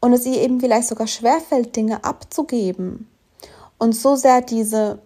und 0.00 0.12
es 0.12 0.26
ihr 0.26 0.40
eben 0.40 0.60
vielleicht 0.60 0.88
sogar 0.88 1.06
schwerfällt, 1.06 1.76
Dinge 1.76 2.04
abzugeben 2.04 3.08
und 3.82 3.96
so 3.96 4.14
sehr 4.14 4.42
diese 4.42 5.00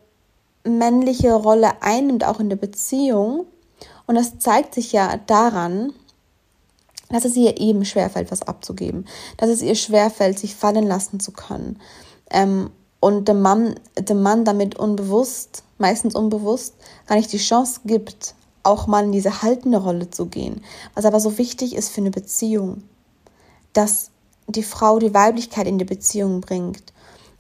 männliche 0.62 1.32
Rolle 1.32 1.80
einnimmt, 1.80 2.24
auch 2.24 2.40
in 2.40 2.50
der 2.50 2.56
Beziehung. 2.56 3.46
Und 4.06 4.16
das 4.16 4.38
zeigt 4.38 4.74
sich 4.74 4.92
ja 4.92 5.16
daran, 5.16 5.94
dass 7.08 7.24
es 7.24 7.36
ihr 7.36 7.58
eben 7.58 7.86
schwerfällt, 7.86 8.30
was 8.30 8.42
abzugeben, 8.42 9.06
dass 9.38 9.48
es 9.48 9.62
ihr 9.62 9.76
schwerfällt, 9.76 10.38
sich 10.38 10.54
fallen 10.54 10.86
lassen 10.86 11.20
zu 11.20 11.32
können. 11.32 11.80
Ähm, 12.28 12.68
und 13.00 13.28
dem 13.28 13.40
Mann, 13.40 13.76
dem 13.98 14.20
Mann 14.20 14.44
damit 14.44 14.78
unbewusst, 14.78 15.62
meistens 15.78 16.14
unbewusst, 16.14 16.74
gar 17.06 17.16
nicht 17.16 17.32
die 17.32 17.38
Chance 17.38 17.80
gibt, 17.86 18.34
auch 18.62 18.86
mal 18.86 19.04
in 19.04 19.12
diese 19.12 19.40
haltende 19.40 19.78
Rolle 19.78 20.10
zu 20.10 20.26
gehen. 20.26 20.60
Was 20.94 21.06
aber 21.06 21.20
so 21.20 21.38
wichtig 21.38 21.74
ist 21.74 21.88
für 21.88 22.02
eine 22.02 22.10
Beziehung, 22.10 22.82
dass 23.72 24.10
die 24.48 24.62
Frau 24.62 24.98
die 24.98 25.14
Weiblichkeit 25.14 25.66
in 25.66 25.78
die 25.78 25.86
Beziehung 25.86 26.42
bringt 26.42 26.92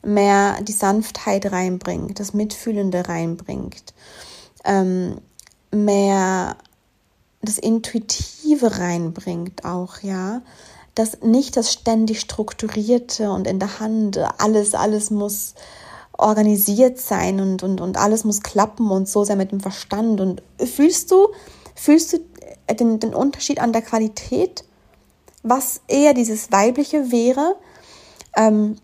mehr 0.02 0.60
die 0.62 0.72
Sanftheit 0.72 1.50
reinbringt, 1.50 2.20
das 2.20 2.34
Mitfühlende 2.34 3.08
reinbringt, 3.08 3.94
ähm, 4.64 5.20
mehr 5.70 6.56
das 7.42 7.58
Intuitive 7.58 8.78
reinbringt 8.78 9.64
auch, 9.64 10.02
ja. 10.02 10.42
Das 10.94 11.20
nicht 11.20 11.56
das 11.58 11.72
ständig 11.72 12.20
strukturierte 12.20 13.30
und 13.30 13.46
in 13.46 13.58
der 13.58 13.80
Hand, 13.80 14.18
alles, 14.38 14.74
alles 14.74 15.10
muss 15.10 15.54
organisiert 16.18 16.98
sein 16.98 17.40
und, 17.40 17.62
und, 17.62 17.80
und 17.80 17.96
alles 17.96 18.24
muss 18.24 18.42
klappen 18.42 18.90
und 18.90 19.08
so 19.08 19.24
sehr 19.24 19.36
mit 19.36 19.52
dem 19.52 19.60
Verstand. 19.60 20.20
Und 20.20 20.42
fühlst 20.58 21.10
du, 21.10 21.28
fühlst 21.74 22.14
du 22.14 22.18
den, 22.74 23.00
den 23.00 23.14
Unterschied 23.14 23.60
an 23.60 23.72
der 23.72 23.82
Qualität, 23.82 24.64
was 25.42 25.80
eher 25.86 26.14
dieses 26.14 26.50
Weibliche 26.50 27.12
wäre? 27.12 27.56
Ähm, 28.36 28.78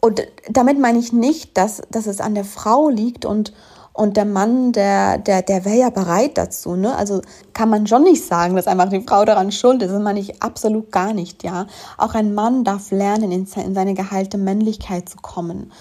und 0.00 0.22
damit 0.48 0.78
meine 0.78 0.98
ich 0.98 1.12
nicht, 1.12 1.56
dass, 1.56 1.82
dass 1.90 2.06
es 2.06 2.20
an 2.20 2.34
der 2.34 2.44
Frau 2.44 2.88
liegt 2.88 3.24
und, 3.24 3.52
und 3.92 4.16
der 4.16 4.26
Mann, 4.26 4.70
der, 4.70 5.18
der, 5.18 5.42
der 5.42 5.64
wäre 5.64 5.76
ja 5.76 5.90
bereit 5.90 6.38
dazu. 6.38 6.76
Ne? 6.76 6.94
Also 6.94 7.20
kann 7.52 7.68
man 7.68 7.86
schon 7.88 8.04
nicht 8.04 8.24
sagen, 8.24 8.54
dass 8.54 8.68
einfach 8.68 8.90
die 8.90 9.00
Frau 9.00 9.24
daran 9.24 9.50
schuld 9.50 9.82
ist. 9.82 9.90
Das 9.90 10.00
meine 10.00 10.20
ich 10.20 10.40
absolut 10.40 10.92
gar 10.92 11.12
nicht, 11.12 11.42
ja. 11.42 11.66
Auch 11.96 12.14
ein 12.14 12.32
Mann 12.32 12.62
darf 12.62 12.92
lernen, 12.92 13.32
in, 13.32 13.48
in 13.56 13.74
seine 13.74 13.94
geheilte 13.94 14.38
Männlichkeit 14.38 15.08
zu 15.08 15.16
kommen. 15.16 15.72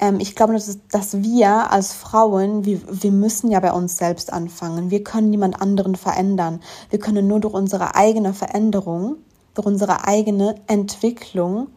ähm, 0.00 0.18
ich 0.18 0.34
glaube, 0.34 0.54
dass, 0.54 0.78
dass 0.90 1.22
wir 1.22 1.70
als 1.70 1.92
Frauen, 1.92 2.64
wir, 2.64 2.80
wir 2.90 3.12
müssen 3.12 3.50
ja 3.50 3.60
bei 3.60 3.72
uns 3.72 3.98
selbst 3.98 4.32
anfangen. 4.32 4.90
Wir 4.90 5.04
können 5.04 5.28
niemand 5.28 5.60
anderen 5.60 5.94
verändern. 5.94 6.60
Wir 6.88 6.98
können 6.98 7.26
nur 7.28 7.40
durch 7.40 7.52
unsere 7.52 7.94
eigene 7.96 8.32
Veränderung, 8.32 9.16
durch 9.52 9.66
unsere 9.66 10.06
eigene 10.08 10.54
Entwicklung 10.68 11.68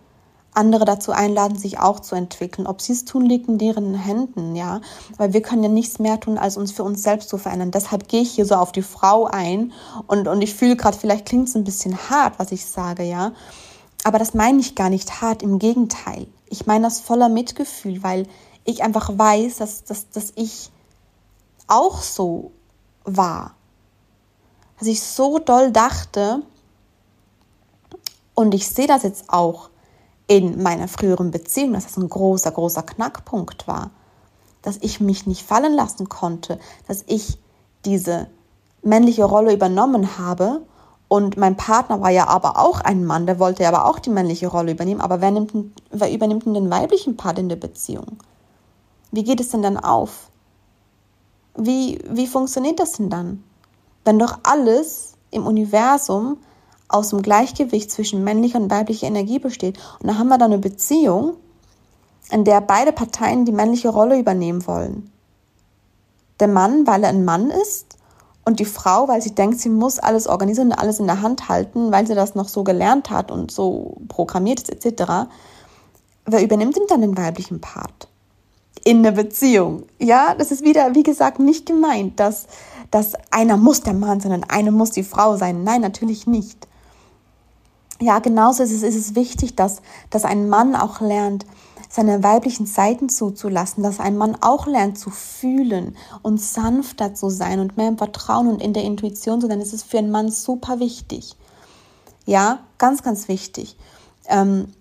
andere 0.56 0.86
dazu 0.86 1.12
einladen, 1.12 1.58
sich 1.58 1.80
auch 1.80 2.00
zu 2.00 2.16
entwickeln. 2.16 2.68
Ob 2.68 2.82
sie 2.82 2.94
es 2.94 3.06
tun, 3.06 3.26
liegt 3.26 3.48
in 3.48 3.58
deren 3.58 3.94
Händen, 3.94 4.56
ja. 4.56 4.82
Weil 5.18 5.34
wir 5.34 5.42
können 5.42 5.64
ja 5.64 5.70
nichts 5.70 6.00
mehr 6.00 6.20
tun, 6.20 6.38
als 6.38 6.58
uns 6.58 6.72
für 6.72 6.84
uns 6.84 7.04
selbst 7.04 7.30
zu 7.30 7.38
verändern. 7.38 7.72
Deshalb 7.72 8.08
gehe 8.08 8.22
ich 8.22 8.32
hier 8.32 8.46
so 8.46 8.56
auf 8.56 8.72
die 8.72 8.82
Frau 8.82 9.26
ein 9.26 9.74
und, 10.08 10.28
und 10.28 10.42
ich 10.42 10.56
fühle 10.56 10.76
gerade, 10.76 10.98
vielleicht 10.98 11.26
klingt 11.26 11.50
es 11.50 11.56
ein 11.56 11.64
bisschen 11.64 11.98
hart, 12.10 12.40
was 12.40 12.52
ich 12.52 12.66
sage, 12.66 13.04
ja. 13.04 13.34
Aber 14.04 14.20
das 14.20 14.34
meine 14.34 14.60
ich 14.60 14.76
gar 14.76 14.90
nicht 14.90 15.22
hart, 15.22 15.44
im 15.44 15.60
Gegenteil. 15.60 16.28
Ich 16.48 16.66
meine 16.66 16.86
das 16.86 17.00
voller 17.00 17.30
Mitgefühl, 17.30 18.04
weil 18.04 18.28
ich 18.64 18.84
einfach 18.84 19.18
weiß, 19.18 19.58
dass, 19.58 19.84
dass, 19.84 20.10
dass 20.10 20.34
ich 20.36 20.72
auch 21.68 22.02
so 22.02 22.52
war. 23.04 23.56
Dass 24.80 24.88
ich 24.88 25.02
so 25.02 25.40
doll 25.40 25.72
dachte, 25.72 26.42
und 28.36 28.54
ich 28.54 28.68
sehe 28.68 28.88
das 28.88 29.04
jetzt 29.04 29.30
auch 29.30 29.70
in 30.28 30.62
meiner 30.62 30.88
früheren 30.88 31.32
Beziehung, 31.32 31.74
dass 31.74 31.86
das 31.86 31.98
ein 31.98 32.10
großer, 32.10 32.52
großer 32.52 32.84
Knackpunkt 32.84 33.68
war. 33.68 33.92
Dass 34.62 34.78
ich 34.82 35.00
mich 35.00 35.28
nicht 35.28 35.44
fallen 35.44 35.74
lassen 35.74 36.10
konnte, 36.10 36.60
dass 36.88 37.04
ich 37.08 37.38
diese 37.86 38.28
männliche 38.82 39.26
Rolle 39.26 39.54
übernommen 39.54 40.18
habe 40.18 40.62
und 41.08 41.38
mein 41.38 41.56
Partner 41.56 42.02
war 42.02 42.10
ja 42.10 42.28
aber 42.28 42.58
auch 42.58 42.82
ein 42.82 43.06
Mann, 43.06 43.28
der 43.28 43.40
wollte 43.40 43.64
ja 43.64 43.70
aber 43.70 43.86
auch 43.86 44.00
die 44.00 44.10
männliche 44.10 44.48
Rolle 44.48 44.72
übernehmen. 44.72 45.02
Aber 45.02 45.22
wer, 45.22 45.32
nimmt, 45.32 45.54
wer 45.92 46.12
übernimmt 46.12 46.46
denn 46.46 46.56
den 46.56 46.72
weiblichen 46.72 47.16
Part 47.16 47.38
in 47.38 47.50
der 47.50 47.56
Beziehung? 47.58 48.18
Wie 49.12 49.24
geht 49.24 49.40
es 49.40 49.50
denn 49.50 49.62
dann 49.62 49.78
auf? 49.78 50.30
Wie, 51.56 52.00
wie 52.10 52.28
funktioniert 52.28 52.80
das 52.80 52.94
denn 52.94 53.10
dann? 53.10 53.44
Wenn 54.04 54.20
doch 54.20 54.40
alles 54.44 55.14
im 55.32 55.46
Universum 55.46 56.38
aus 56.88 57.10
dem 57.10 57.22
Gleichgewicht 57.22 57.92
zwischen 57.92 58.24
männlicher 58.24 58.60
und 58.60 58.72
weiblicher 58.72 59.08
Energie 59.08 59.40
besteht. 59.40 59.78
Und 60.00 60.08
da 60.08 60.18
haben 60.18 60.28
wir 60.28 60.38
dann 60.38 60.52
eine 60.52 60.62
Beziehung, 60.62 61.36
in 62.32 62.44
der 62.44 62.62
beide 62.62 62.92
Parteien 62.92 63.46
die 63.46 63.52
männliche 63.52 63.90
Rolle 63.90 64.20
übernehmen 64.20 64.66
wollen. 64.68 65.12
Der 66.40 66.48
Mann, 66.48 66.86
weil 66.86 67.04
er 67.04 67.10
ein 67.10 67.26
Mann 67.26 67.50
ist, 67.50 67.98
und 68.48 68.60
die 68.60 68.66
Frau, 68.66 69.08
weil 69.08 69.24
sie 69.24 69.34
denkt, 69.34 69.60
sie 69.60 69.70
muss 69.70 69.98
alles 69.98 70.28
organisieren 70.28 70.68
und 70.68 70.78
alles 70.78 71.00
in 71.00 71.08
der 71.08 71.24
Hand 71.24 71.50
halten, 71.50 71.92
weil 71.92 72.06
sie 72.06 72.14
das 72.14 72.36
noch 72.36 72.48
so 72.48 72.64
gelernt 72.64 73.10
hat 73.10 73.32
und 73.32 73.50
so 73.50 73.98
programmiert 74.08 74.62
ist, 74.62 74.86
etc. 74.86 75.28
Wer 76.26 76.44
übernimmt 76.44 76.76
denn 76.76 76.84
dann 76.88 77.02
den 77.02 77.18
weiblichen 77.18 77.60
Part? 77.60 78.08
In 78.84 79.02
der 79.02 79.12
Beziehung. 79.12 79.84
Ja, 79.98 80.36
das 80.36 80.52
ist 80.52 80.64
wieder, 80.64 80.94
wie 80.94 81.02
gesagt, 81.02 81.40
nicht 81.40 81.66
gemeint, 81.66 82.20
dass, 82.20 82.46
dass 82.92 83.14
einer 83.32 83.58
muss 83.58 83.82
der 83.82 83.96
Mann, 83.96 84.20
sondern 84.20 84.44
eine 84.44 84.72
muss 84.72 84.92
die 84.92 85.04
Frau 85.04 85.38
sein. 85.38 85.64
Nein, 85.64 85.82
natürlich 85.82 86.28
nicht 86.28 86.68
ja, 88.02 88.20
genauso 88.20 88.64
ist 88.64 88.72
es, 88.72 88.84
ist 88.84 88.96
es 88.96 89.16
wichtig, 89.16 89.56
dass, 89.56 89.82
dass 90.10 90.26
ein 90.26 90.50
Mann 90.50 90.76
auch 90.76 91.00
lernt, 91.00 91.46
seine 91.90 92.24
weiblichen 92.24 92.66
Seiten 92.66 93.08
zuzulassen, 93.08 93.82
dass 93.82 94.02
ein 94.02 94.18
Mann 94.18 94.38
auch 94.42 94.68
lernt 94.68 95.00
zu 95.00 95.10
fühlen 95.10 95.96
und 96.24 96.42
sanfter 96.42 97.14
zu 97.14 97.30
sein 97.30 97.60
und 97.60 97.78
mehr 97.78 97.88
im 97.88 97.98
Vertrauen 97.98 98.48
und 98.48 98.62
in 98.62 98.74
der 98.74 98.84
Intuition 98.84 99.40
zu 99.40 99.48
sein. 99.48 99.60
Das 99.60 99.72
ist 99.72 99.84
für 99.84 100.00
einen 100.00 100.12
Mann 100.12 100.30
super 100.30 100.80
wichtig. 100.80 101.36
Ja, 102.26 102.60
ganz, 102.78 103.02
ganz 103.02 103.30
wichtig. 103.30 103.78
Ähm, 104.28 104.74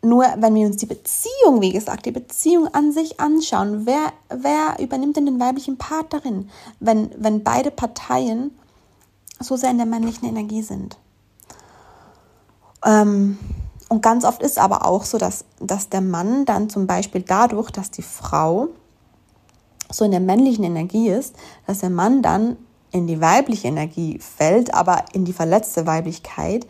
nur 0.00 0.24
wenn 0.38 0.54
wir 0.54 0.66
uns 0.66 0.76
die 0.76 0.86
Beziehung, 0.86 1.60
wie 1.60 1.72
gesagt, 1.72 2.06
die 2.06 2.12
Beziehung 2.12 2.68
an 2.68 2.92
sich 2.92 3.20
anschauen, 3.20 3.84
wer, 3.84 4.12
wer 4.30 4.82
übernimmt 4.82 5.16
denn 5.16 5.26
den 5.26 5.40
weiblichen 5.40 5.76
Part 5.76 6.12
darin, 6.12 6.48
wenn, 6.80 7.10
wenn 7.18 7.42
beide 7.42 7.70
Parteien 7.70 8.56
so 9.40 9.56
sehr 9.56 9.70
in 9.70 9.78
der 9.78 9.86
männlichen 9.86 10.28
Energie 10.28 10.62
sind? 10.62 10.96
Ähm, 12.84 13.38
und 13.88 14.02
ganz 14.02 14.24
oft 14.24 14.42
ist 14.42 14.58
aber 14.58 14.84
auch 14.84 15.04
so, 15.04 15.18
dass, 15.18 15.44
dass 15.60 15.88
der 15.88 16.02
Mann 16.02 16.44
dann 16.44 16.68
zum 16.68 16.86
Beispiel 16.86 17.22
dadurch, 17.22 17.70
dass 17.70 17.90
die 17.90 18.02
Frau 18.02 18.68
so 19.90 20.04
in 20.04 20.10
der 20.10 20.20
männlichen 20.20 20.64
Energie 20.64 21.08
ist, 21.08 21.34
dass 21.66 21.78
der 21.78 21.90
Mann 21.90 22.22
dann 22.22 22.56
in 22.90 23.06
die 23.06 23.20
weibliche 23.20 23.68
Energie 23.68 24.18
fällt, 24.18 24.74
aber 24.74 25.04
in 25.12 25.24
die 25.24 25.32
verletzte 25.32 25.86
Weiblichkeit, 25.86 26.66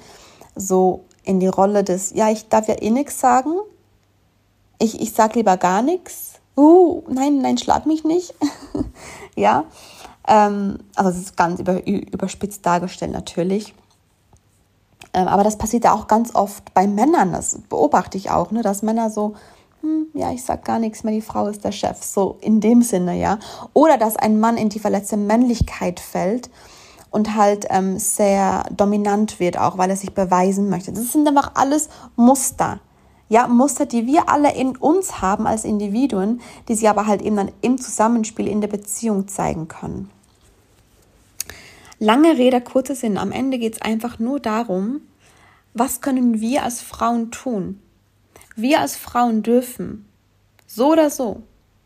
so 0.55 1.05
in 1.25 1.41
die 1.41 1.49
Rolle 1.49 1.85
des, 1.85 2.13
ja, 2.15 2.31
ich 2.31 2.49
darf 2.49 2.69
ja 2.69 2.81
eh 2.81 2.91
nichts 2.91 3.21
sagen, 3.21 3.53
ich, 4.79 5.01
ich 5.01 5.13
sag 5.13 5.35
lieber 5.35 5.57
gar 5.57 5.83
nichts, 5.83 6.35
uh, 6.57 7.03
nein, 7.09 7.39
nein, 7.39 7.59
schlag 7.59 7.87
mich 7.87 8.05
nicht, 8.05 8.35
ja, 9.37 9.65
ähm, 10.27 10.79
also 10.95 11.11
es 11.11 11.19
ist 11.19 11.37
ganz 11.37 11.61
über, 11.61 11.85
überspitzt 11.87 12.65
dargestellt 12.65 13.13
natürlich. 13.13 13.75
Ähm, 15.15 15.29
aber 15.29 15.45
das 15.45 15.59
passiert 15.59 15.85
ja 15.85 15.95
auch 15.95 16.07
ganz 16.07 16.35
oft 16.35 16.75
bei 16.75 16.87
Männern, 16.87 17.33
das 17.33 17.59
beobachte 17.69 18.19
ich 18.19 18.31
auch, 18.31 18.51
ne, 18.51 18.63
dass 18.63 18.83
Männer 18.83 19.11
so, 19.11 19.35
hm, 19.81 20.07
ja, 20.15 20.33
ich 20.33 20.45
sag 20.45 20.65
gar 20.65 20.79
nichts 20.79 21.05
mehr, 21.05 21.15
die 21.15 21.23
Frau 21.23 21.47
ist 21.47 21.65
der 21.65 21.73
Chef, 21.73 22.03
so 22.03 22.37
in 22.41 22.61
dem 22.61 22.83
Sinne, 22.83 23.19
ja. 23.19 23.39
Oder 23.73 23.97
dass 23.97 24.17
ein 24.17 24.41
Mann 24.41 24.57
in 24.57 24.69
die 24.69 24.81
verletzte 24.81 25.17
Männlichkeit 25.17 26.01
fällt 26.01 26.51
und 27.11 27.35
halt 27.37 27.67
ähm, 27.71 27.99
sehr 27.99 28.65
dominant 28.71 29.41
wird, 29.41 29.59
auch 29.59 29.79
weil 29.79 29.91
er 29.91 29.97
sich 29.97 30.13
beweisen 30.13 30.69
möchte. 30.69 30.93
Das 30.93 31.13
sind 31.13 31.27
einfach 31.27 31.53
alles 31.55 31.89
Muster. 32.17 32.81
Ja, 33.31 33.47
Muster, 33.47 33.87
die 33.87 34.07
wir 34.07 34.29
alle 34.29 34.55
in 34.55 34.77
uns 34.77 35.21
haben 35.21 35.47
als 35.47 35.65
Individuen, 35.65 36.41
die 36.69 36.75
sie 36.75 36.89
aber 36.89 37.07
halt 37.07 37.23
eben 37.23 37.37
dann 37.37 37.53
im 37.61 37.79
Zusammenspiel 37.79 38.49
in 38.49 38.61
der 38.61 38.69
Beziehung 38.69 39.29
zeigen 39.29 39.69
können. 39.69 40.11
Lange 41.99 42.39
Rede, 42.39 42.61
kurzer 42.61 42.95
Sinn. 42.95 43.19
Am 43.19 43.33
Ende 43.33 43.59
geht 43.59 43.75
es 43.75 43.83
einfach 43.83 44.19
nur 44.19 44.41
darum, 44.41 45.01
was 45.75 46.01
können 46.01 46.41
wir 46.41 46.63
als 46.63 46.81
Frauen 46.81 47.31
tun? 47.31 47.81
Wir 48.55 48.81
als 48.81 48.97
Frauen 48.97 49.43
dürfen 49.43 50.09
so 50.67 50.93
oder 50.93 51.11
so, 51.11 51.43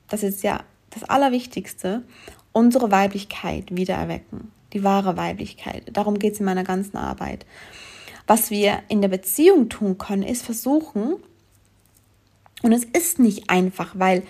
das 0.08 0.22
ist 0.22 0.42
ja 0.42 0.64
das 0.90 1.04
Allerwichtigste, 1.04 2.02
unsere 2.52 2.90
Weiblichkeit 2.90 3.74
wieder 3.74 3.94
erwecken. 3.94 4.52
Die 4.72 4.84
wahre 4.84 5.16
Weiblichkeit. 5.16 5.84
Darum 5.92 6.18
geht 6.18 6.34
es 6.34 6.40
in 6.40 6.46
meiner 6.46 6.64
ganzen 6.64 6.96
Arbeit. 6.96 7.46
Was 8.26 8.50
wir 8.50 8.82
in 8.88 9.00
der 9.00 9.08
Beziehung 9.08 9.68
tun 9.68 9.98
können, 9.98 10.22
ist 10.22 10.44
versuchen, 10.44 11.16
und 12.62 12.72
es 12.72 12.84
ist 12.84 13.18
nicht 13.18 13.50
einfach, 13.50 13.94
weil 13.98 14.22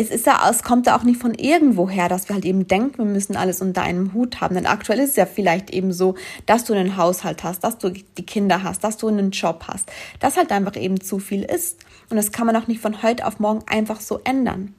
es 0.00 0.08
ist 0.08 0.24
ja, 0.24 0.48
es 0.48 0.62
kommt 0.62 0.86
ja 0.86 0.96
auch 0.96 1.02
nicht 1.02 1.20
von 1.20 1.34
irgendwo 1.34 1.90
her, 1.90 2.08
dass 2.08 2.26
wir 2.26 2.34
halt 2.34 2.46
eben 2.46 2.66
denken, 2.66 2.96
wir 2.96 3.04
müssen 3.04 3.36
alles 3.36 3.60
unter 3.60 3.82
einem 3.82 4.14
Hut 4.14 4.40
haben. 4.40 4.54
Denn 4.54 4.64
aktuell 4.64 4.98
ist 4.98 5.10
es 5.10 5.16
ja 5.16 5.26
vielleicht 5.26 5.68
eben 5.68 5.92
so, 5.92 6.14
dass 6.46 6.64
du 6.64 6.72
einen 6.72 6.96
Haushalt 6.96 7.44
hast, 7.44 7.64
dass 7.64 7.76
du 7.76 7.90
die 7.90 8.24
Kinder 8.24 8.62
hast, 8.62 8.82
dass 8.82 8.96
du 8.96 9.08
einen 9.08 9.30
Job 9.30 9.64
hast, 9.68 9.90
dass 10.18 10.38
halt 10.38 10.52
einfach 10.52 10.74
eben 10.76 11.02
zu 11.02 11.18
viel 11.18 11.42
ist. 11.42 11.84
Und 12.08 12.16
das 12.16 12.32
kann 12.32 12.46
man 12.46 12.56
auch 12.56 12.66
nicht 12.66 12.80
von 12.80 13.02
heute 13.02 13.26
auf 13.26 13.40
morgen 13.40 13.62
einfach 13.68 14.00
so 14.00 14.20
ändern. 14.24 14.74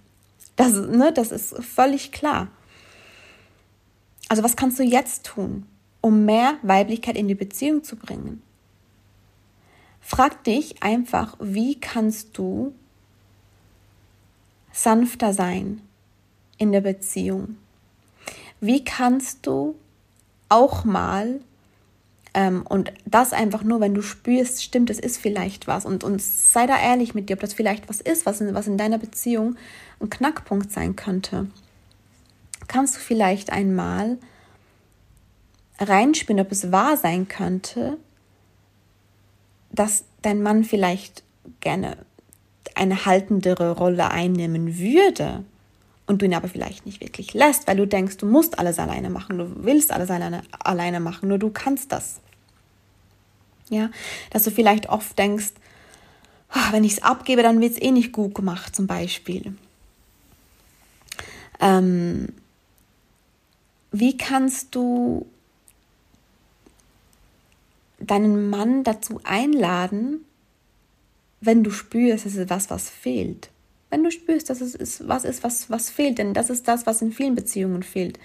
Das, 0.56 0.74
ne, 0.74 1.14
das 1.14 1.32
ist 1.32 1.56
völlig 1.64 2.12
klar. 2.12 2.48
Also 4.28 4.42
was 4.42 4.56
kannst 4.56 4.80
du 4.80 4.84
jetzt 4.84 5.28
tun, 5.28 5.68
um 6.02 6.26
mehr 6.26 6.56
Weiblichkeit 6.64 7.16
in 7.16 7.28
die 7.28 7.36
Beziehung 7.36 7.84
zu 7.84 7.96
bringen? 7.96 8.42
Frag 10.00 10.44
dich 10.46 10.82
einfach, 10.82 11.38
wie 11.40 11.80
kannst 11.80 12.40
du 12.40 12.74
sanfter 14.72 15.34
sein 15.34 15.82
in 16.58 16.72
der 16.72 16.82
Beziehung? 16.82 17.58
Wie 18.60 18.84
kannst 18.84 19.46
du 19.48 19.76
auch 20.50 20.84
mal, 20.84 21.42
ähm, 22.34 22.64
und 22.68 22.94
das 23.06 23.34
einfach 23.34 23.64
nur, 23.64 23.80
wenn 23.80 23.94
du 23.94 24.02
spürst, 24.02 24.64
stimmt, 24.64 24.90
es 24.90 25.00
ist 25.00 25.18
vielleicht 25.18 25.68
was, 25.68 25.86
und, 25.86 26.04
und 26.04 26.22
sei 26.22 26.68
da 26.68 26.80
ehrlich 26.80 27.16
mit 27.16 27.30
dir, 27.30 27.34
ob 27.34 27.40
das 27.40 27.54
vielleicht 27.54 27.90
was 27.90 28.02
ist, 28.02 28.26
was 28.26 28.42
in, 28.42 28.54
was 28.54 28.68
in 28.68 28.78
deiner 28.78 28.98
Beziehung 28.98 29.56
ein 30.00 30.10
Knackpunkt 30.10 30.72
sein 30.72 30.96
könnte. 30.96 31.48
Kannst 32.68 32.96
du 32.96 33.00
vielleicht 33.00 33.52
einmal 33.52 34.18
reinspielen, 35.80 36.46
ob 36.46 36.52
es 36.52 36.72
wahr 36.72 36.96
sein 36.96 37.28
könnte, 37.28 37.98
dass 39.72 40.06
dein 40.22 40.44
Mann 40.44 40.64
vielleicht 40.64 41.24
gerne 41.60 41.98
eine 42.76 43.06
haltendere 43.06 43.72
Rolle 43.72 44.12
einnehmen 44.12 44.78
würde 44.78 45.44
und 46.08 46.22
du 46.22 46.26
ihn 46.26 46.34
aber 46.34 46.48
vielleicht 46.48 46.86
nicht 46.86 47.02
wirklich 47.02 47.34
lässt, 47.34 47.68
weil 47.68 47.78
du 47.78 47.88
denkst, 47.88 48.18
du 48.18 48.26
musst 48.26 48.60
alles 48.60 48.80
alleine 48.80 49.10
machen, 49.10 49.38
du 49.38 49.66
willst 49.66 49.92
alles 49.92 50.10
alleine, 50.10 50.44
alleine 50.60 51.00
machen, 51.00 51.30
nur 51.30 51.38
du 51.38 51.50
kannst 51.50 51.92
das. 51.92 52.20
Ja, 53.70 53.90
dass 54.32 54.44
du 54.44 54.52
vielleicht 54.52 54.90
oft 54.90 55.18
denkst, 55.18 55.54
oh, 56.54 56.72
wenn 56.72 56.84
ich 56.84 56.94
es 56.94 57.04
abgebe, 57.04 57.44
dann 57.44 57.62
wird 57.62 57.74
es 57.74 57.82
eh 57.82 57.92
nicht 57.92 58.12
gut 58.12 58.36
gemacht, 58.36 58.76
zum 58.76 58.88
Beispiel. 58.88 59.56
Ähm, 61.62 62.28
wie 63.92 64.18
kannst 64.18 64.76
du 64.76 65.26
deinen 68.00 68.50
Mann 68.50 68.84
dazu 68.84 69.22
einladen, 69.24 70.26
wenn 71.42 71.64
du 71.64 71.72
spürst, 71.72 72.26
es 72.26 72.36
ist 72.36 72.50
was, 72.50 72.70
was 72.70 72.90
fehlt. 72.90 73.50
Wenn 73.90 74.04
du 74.04 74.12
spürst, 74.12 74.50
dass 74.50 74.62
es 74.62 74.76
ist, 74.76 75.08
was 75.08 75.26
ist, 75.26 75.44
was, 75.44 75.70
was 75.70 75.90
fehlt, 75.90 76.20
denn 76.20 76.34
das 76.34 76.50
ist 76.50 76.68
das, 76.68 76.86
was 76.86 77.02
in 77.02 77.12
vielen 77.12 77.36
Beziehungen 77.36 77.84
fehlt. 77.84 78.20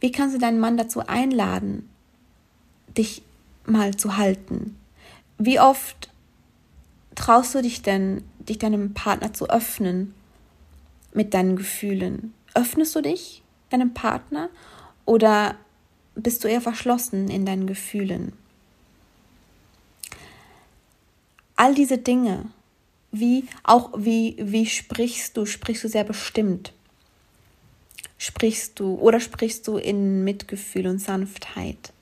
Wie 0.00 0.12
kannst 0.12 0.34
du 0.34 0.38
deinen 0.38 0.60
Mann 0.60 0.76
dazu 0.76 1.06
einladen, 1.06 1.88
dich 2.98 3.22
mal 3.64 3.96
zu 3.96 4.18
halten? 4.18 4.76
Wie 5.38 5.58
oft 5.58 6.10
traust 7.14 7.54
du 7.54 7.62
dich 7.62 7.82
denn, 7.82 8.22
dich 8.38 8.58
deinem 8.58 8.92
Partner 8.92 9.32
zu 9.32 9.48
öffnen 9.48 10.12
mit 11.14 11.32
deinen 11.32 11.56
Gefühlen? 11.56 12.34
Öffnest 12.54 12.94
du 12.94 13.00
dich 13.00 13.42
deinem 13.70 13.94
Partner 13.94 14.50
oder 15.06 15.54
bist 16.14 16.44
du 16.44 16.48
eher 16.48 16.60
verschlossen 16.60 17.28
in 17.28 17.46
deinen 17.46 17.66
Gefühlen? 17.66 18.32
All 21.64 21.74
diese 21.74 21.96
Dinge, 21.96 22.44
wie 23.10 23.44
auch 23.62 23.88
wie 23.96 24.36
wie 24.38 24.66
sprichst 24.66 25.34
du? 25.34 25.46
Sprichst 25.46 25.82
du 25.82 25.88
sehr 25.88 26.04
bestimmt? 26.04 26.74
Sprichst 28.18 28.78
du 28.78 28.96
oder 28.96 29.18
sprichst 29.18 29.66
du 29.66 29.78
in 29.78 30.24
Mitgefühl 30.24 30.86
und 30.86 30.98
Sanftheit? 30.98 31.94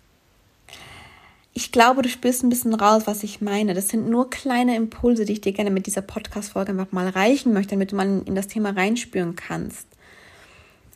Ich 1.54 1.70
glaube, 1.70 2.02
du 2.02 2.08
spürst 2.08 2.42
ein 2.42 2.48
bisschen 2.48 2.74
raus, 2.74 3.02
was 3.04 3.22
ich 3.22 3.40
meine. 3.40 3.72
Das 3.72 3.88
sind 3.88 4.10
nur 4.10 4.30
kleine 4.30 4.74
Impulse, 4.74 5.26
die 5.26 5.34
ich 5.34 5.42
dir 5.42 5.52
gerne 5.52 5.70
mit 5.70 5.86
dieser 5.86 6.02
Podcast-Folge 6.02 6.72
einfach 6.72 6.90
mal 6.90 7.08
reichen 7.08 7.52
möchte, 7.52 7.76
damit 7.76 7.92
du 7.92 7.96
mal 7.96 8.22
in 8.26 8.34
das 8.34 8.48
Thema 8.48 8.70
reinspüren 8.70 9.36
kannst. 9.36 9.86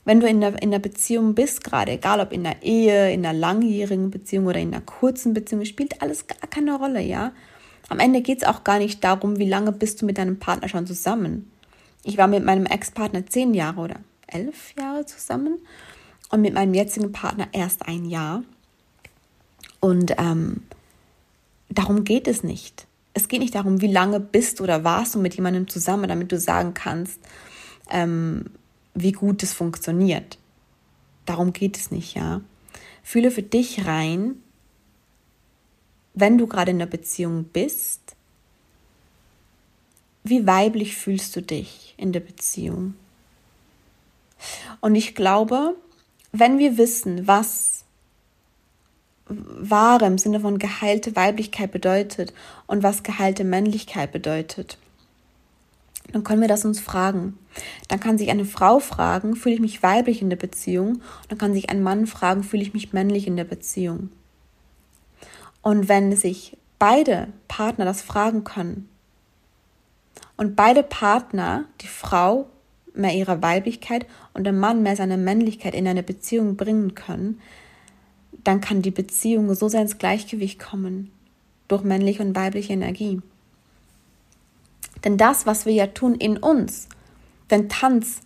Wenn 0.04 0.18
du 0.18 0.26
in 0.26 0.40
der, 0.40 0.60
in 0.60 0.72
der 0.72 0.80
Beziehung 0.80 1.36
bist, 1.36 1.62
gerade 1.62 1.92
egal 1.92 2.18
ob 2.18 2.32
in 2.32 2.42
der 2.42 2.64
Ehe, 2.64 3.12
in 3.12 3.24
einer 3.24 3.38
langjährigen 3.38 4.10
Beziehung 4.10 4.46
oder 4.46 4.58
in 4.58 4.74
einer 4.74 4.84
kurzen 4.84 5.34
Beziehung, 5.34 5.64
spielt 5.64 6.02
alles 6.02 6.26
gar 6.26 6.48
keine 6.50 6.76
Rolle, 6.76 7.00
ja. 7.00 7.30
Am 7.88 7.98
Ende 8.00 8.20
geht 8.20 8.42
es 8.42 8.48
auch 8.48 8.64
gar 8.64 8.78
nicht 8.78 9.02
darum, 9.04 9.38
wie 9.38 9.48
lange 9.48 9.72
bist 9.72 10.02
du 10.02 10.06
mit 10.06 10.18
deinem 10.18 10.38
Partner 10.38 10.68
schon 10.68 10.86
zusammen. 10.86 11.50
Ich 12.02 12.18
war 12.18 12.26
mit 12.26 12.44
meinem 12.44 12.66
Ex-Partner 12.66 13.26
zehn 13.26 13.54
Jahre 13.54 13.80
oder 13.80 13.96
elf 14.26 14.74
Jahre 14.78 15.06
zusammen 15.06 15.58
und 16.30 16.40
mit 16.40 16.54
meinem 16.54 16.74
jetzigen 16.74 17.12
Partner 17.12 17.48
erst 17.52 17.86
ein 17.86 18.04
Jahr. 18.04 18.42
Und 19.80 20.14
ähm, 20.18 20.62
darum 21.68 22.04
geht 22.04 22.26
es 22.26 22.42
nicht. 22.42 22.86
Es 23.14 23.28
geht 23.28 23.40
nicht 23.40 23.54
darum, 23.54 23.80
wie 23.80 23.90
lange 23.90 24.20
bist 24.20 24.60
oder 24.60 24.84
warst 24.84 25.14
du 25.14 25.18
mit 25.18 25.34
jemandem 25.34 25.68
zusammen, 25.68 26.08
damit 26.08 26.32
du 26.32 26.38
sagen 26.38 26.74
kannst, 26.74 27.20
ähm, 27.90 28.46
wie 28.94 29.12
gut 29.12 29.42
es 29.42 29.52
funktioniert. 29.52 30.38
Darum 31.24 31.52
geht 31.52 31.76
es 31.76 31.90
nicht, 31.90 32.14
ja. 32.14 32.40
Fühle 33.02 33.30
für 33.30 33.42
dich 33.42 33.86
rein, 33.86 34.42
wenn 36.16 36.38
du 36.38 36.48
gerade 36.48 36.72
in 36.72 36.78
der 36.78 36.86
Beziehung 36.86 37.44
bist, 37.44 38.16
wie 40.24 40.46
weiblich 40.46 40.96
fühlst 40.96 41.36
du 41.36 41.42
dich 41.42 41.94
in 41.98 42.12
der 42.12 42.20
Beziehung? 42.20 42.94
Und 44.80 44.96
ich 44.96 45.14
glaube, 45.14 45.76
wenn 46.32 46.58
wir 46.58 46.78
wissen, 46.78 47.28
was 47.28 47.84
wahre 49.28 50.06
im 50.06 50.18
Sinne 50.18 50.40
von 50.40 50.58
geheilte 50.58 51.14
Weiblichkeit 51.16 51.70
bedeutet 51.70 52.32
und 52.66 52.82
was 52.82 53.02
geheilte 53.02 53.44
Männlichkeit 53.44 54.10
bedeutet, 54.10 54.78
dann 56.12 56.24
können 56.24 56.40
wir 56.40 56.48
das 56.48 56.64
uns 56.64 56.80
fragen. 56.80 57.38
Dann 57.88 58.00
kann 58.00 58.16
sich 58.16 58.30
eine 58.30 58.44
Frau 58.44 58.78
fragen, 58.78 59.36
fühle 59.36 59.56
ich 59.56 59.60
mich 59.60 59.82
weiblich 59.82 60.22
in 60.22 60.30
der 60.30 60.36
Beziehung? 60.36 61.02
Dann 61.28 61.38
kann 61.38 61.52
sich 61.52 61.68
ein 61.68 61.82
Mann 61.82 62.06
fragen, 62.06 62.42
fühle 62.42 62.62
ich 62.62 62.72
mich 62.72 62.92
männlich 62.92 63.26
in 63.26 63.36
der 63.36 63.44
Beziehung? 63.44 64.10
Und 65.66 65.88
wenn 65.88 66.14
sich 66.14 66.56
beide 66.78 67.26
Partner 67.48 67.84
das 67.84 68.00
fragen 68.00 68.44
können 68.44 68.88
und 70.36 70.54
beide 70.54 70.84
Partner, 70.84 71.64
die 71.80 71.88
Frau 71.88 72.46
mehr 72.94 73.12
ihrer 73.16 73.42
Weiblichkeit 73.42 74.06
und 74.32 74.44
der 74.44 74.52
Mann 74.52 74.84
mehr 74.84 74.94
seine 74.94 75.16
Männlichkeit 75.16 75.74
in 75.74 75.88
eine 75.88 76.04
Beziehung 76.04 76.54
bringen 76.56 76.94
können, 76.94 77.40
dann 78.44 78.60
kann 78.60 78.80
die 78.80 78.92
Beziehung 78.92 79.52
so 79.56 79.68
sehr 79.68 79.82
ins 79.82 79.98
Gleichgewicht 79.98 80.60
kommen 80.60 81.10
durch 81.66 81.82
männliche 81.82 82.22
und 82.22 82.36
weibliche 82.36 82.72
Energie. 82.72 83.20
Denn 85.02 85.16
das, 85.16 85.46
was 85.46 85.66
wir 85.66 85.72
ja 85.72 85.88
tun 85.88 86.14
in 86.14 86.36
uns, 86.36 86.88
den 87.50 87.68
Tanz 87.68 88.20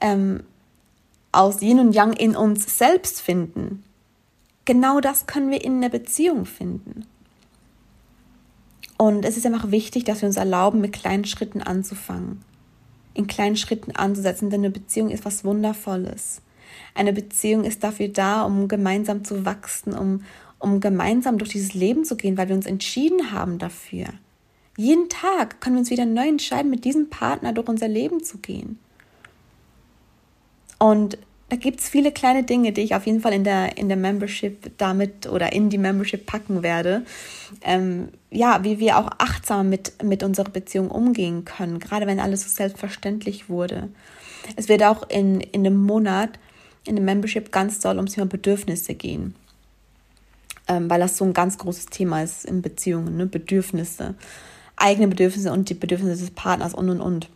ähm, 0.00 0.42
aus 1.30 1.62
Yin 1.62 1.78
und 1.78 1.94
Yang 1.94 2.14
in 2.14 2.34
uns 2.34 2.78
selbst 2.78 3.20
finden, 3.20 3.84
genau 4.64 5.00
das 5.00 5.26
können 5.26 5.50
wir 5.50 5.64
in 5.64 5.80
der 5.80 5.88
Beziehung 5.88 6.46
finden. 6.46 7.06
Und 8.96 9.24
es 9.24 9.36
ist 9.36 9.46
einfach 9.46 9.70
wichtig, 9.70 10.04
dass 10.04 10.20
wir 10.20 10.26
uns 10.26 10.36
erlauben, 10.36 10.80
mit 10.80 10.92
kleinen 10.92 11.24
Schritten 11.24 11.62
anzufangen. 11.62 12.42
In 13.14 13.26
kleinen 13.26 13.56
Schritten 13.56 13.92
anzusetzen, 13.92 14.50
denn 14.50 14.60
eine 14.60 14.70
Beziehung 14.70 15.10
ist 15.10 15.24
was 15.24 15.44
Wundervolles. 15.44 16.42
Eine 16.94 17.12
Beziehung 17.12 17.64
ist 17.64 17.82
dafür 17.82 18.08
da, 18.08 18.42
um 18.42 18.68
gemeinsam 18.68 19.24
zu 19.24 19.44
wachsen, 19.44 19.94
um, 19.94 20.22
um 20.58 20.80
gemeinsam 20.80 21.38
durch 21.38 21.50
dieses 21.50 21.74
Leben 21.74 22.04
zu 22.04 22.16
gehen, 22.16 22.36
weil 22.36 22.48
wir 22.48 22.54
uns 22.54 22.66
entschieden 22.66 23.32
haben 23.32 23.58
dafür. 23.58 24.06
Jeden 24.76 25.08
Tag 25.08 25.60
können 25.60 25.76
wir 25.76 25.80
uns 25.80 25.90
wieder 25.90 26.06
neu 26.06 26.28
entscheiden, 26.28 26.70
mit 26.70 26.84
diesem 26.84 27.10
Partner 27.10 27.52
durch 27.52 27.68
unser 27.68 27.88
Leben 27.88 28.22
zu 28.22 28.38
gehen. 28.38 28.78
Und 30.78 31.18
da 31.50 31.56
gibt 31.56 31.80
es 31.80 31.88
viele 31.88 32.12
kleine 32.12 32.44
Dinge, 32.44 32.72
die 32.72 32.82
ich 32.82 32.94
auf 32.94 33.06
jeden 33.06 33.20
Fall 33.20 33.32
in 33.32 33.42
der, 33.42 33.76
in 33.76 33.88
der 33.88 33.96
Membership 33.96 34.70
damit 34.78 35.26
oder 35.26 35.52
in 35.52 35.68
die 35.68 35.78
Membership 35.78 36.24
packen 36.24 36.62
werde. 36.62 37.04
Ähm, 37.62 38.08
ja, 38.30 38.62
wie 38.62 38.78
wir 38.78 38.96
auch 38.96 39.10
achtsam 39.18 39.68
mit, 39.68 40.02
mit 40.02 40.22
unserer 40.22 40.48
Beziehung 40.48 40.92
umgehen 40.92 41.44
können, 41.44 41.80
gerade 41.80 42.06
wenn 42.06 42.20
alles 42.20 42.42
so 42.42 42.48
selbstverständlich 42.48 43.48
wurde. 43.48 43.88
Es 44.54 44.68
wird 44.68 44.84
auch 44.84 45.08
in, 45.08 45.40
in 45.40 45.64
dem 45.64 45.76
Monat, 45.76 46.38
in 46.86 46.94
der 46.94 47.04
Membership 47.04 47.50
ganz 47.50 47.80
doll 47.80 47.96
ums 47.96 48.12
Thema 48.12 48.28
Bedürfnisse 48.28 48.94
gehen. 48.94 49.34
Ähm, 50.68 50.88
weil 50.88 51.00
das 51.00 51.16
so 51.16 51.24
ein 51.24 51.32
ganz 51.32 51.58
großes 51.58 51.86
Thema 51.86 52.22
ist 52.22 52.44
in 52.44 52.62
Beziehungen, 52.62 53.16
ne? 53.16 53.26
Bedürfnisse. 53.26 54.14
Eigene 54.76 55.08
Bedürfnisse 55.08 55.52
und 55.52 55.68
die 55.68 55.74
Bedürfnisse 55.74 56.20
des 56.20 56.30
Partners 56.30 56.74
und 56.74 56.90
und 56.90 57.00
und. 57.00 57.28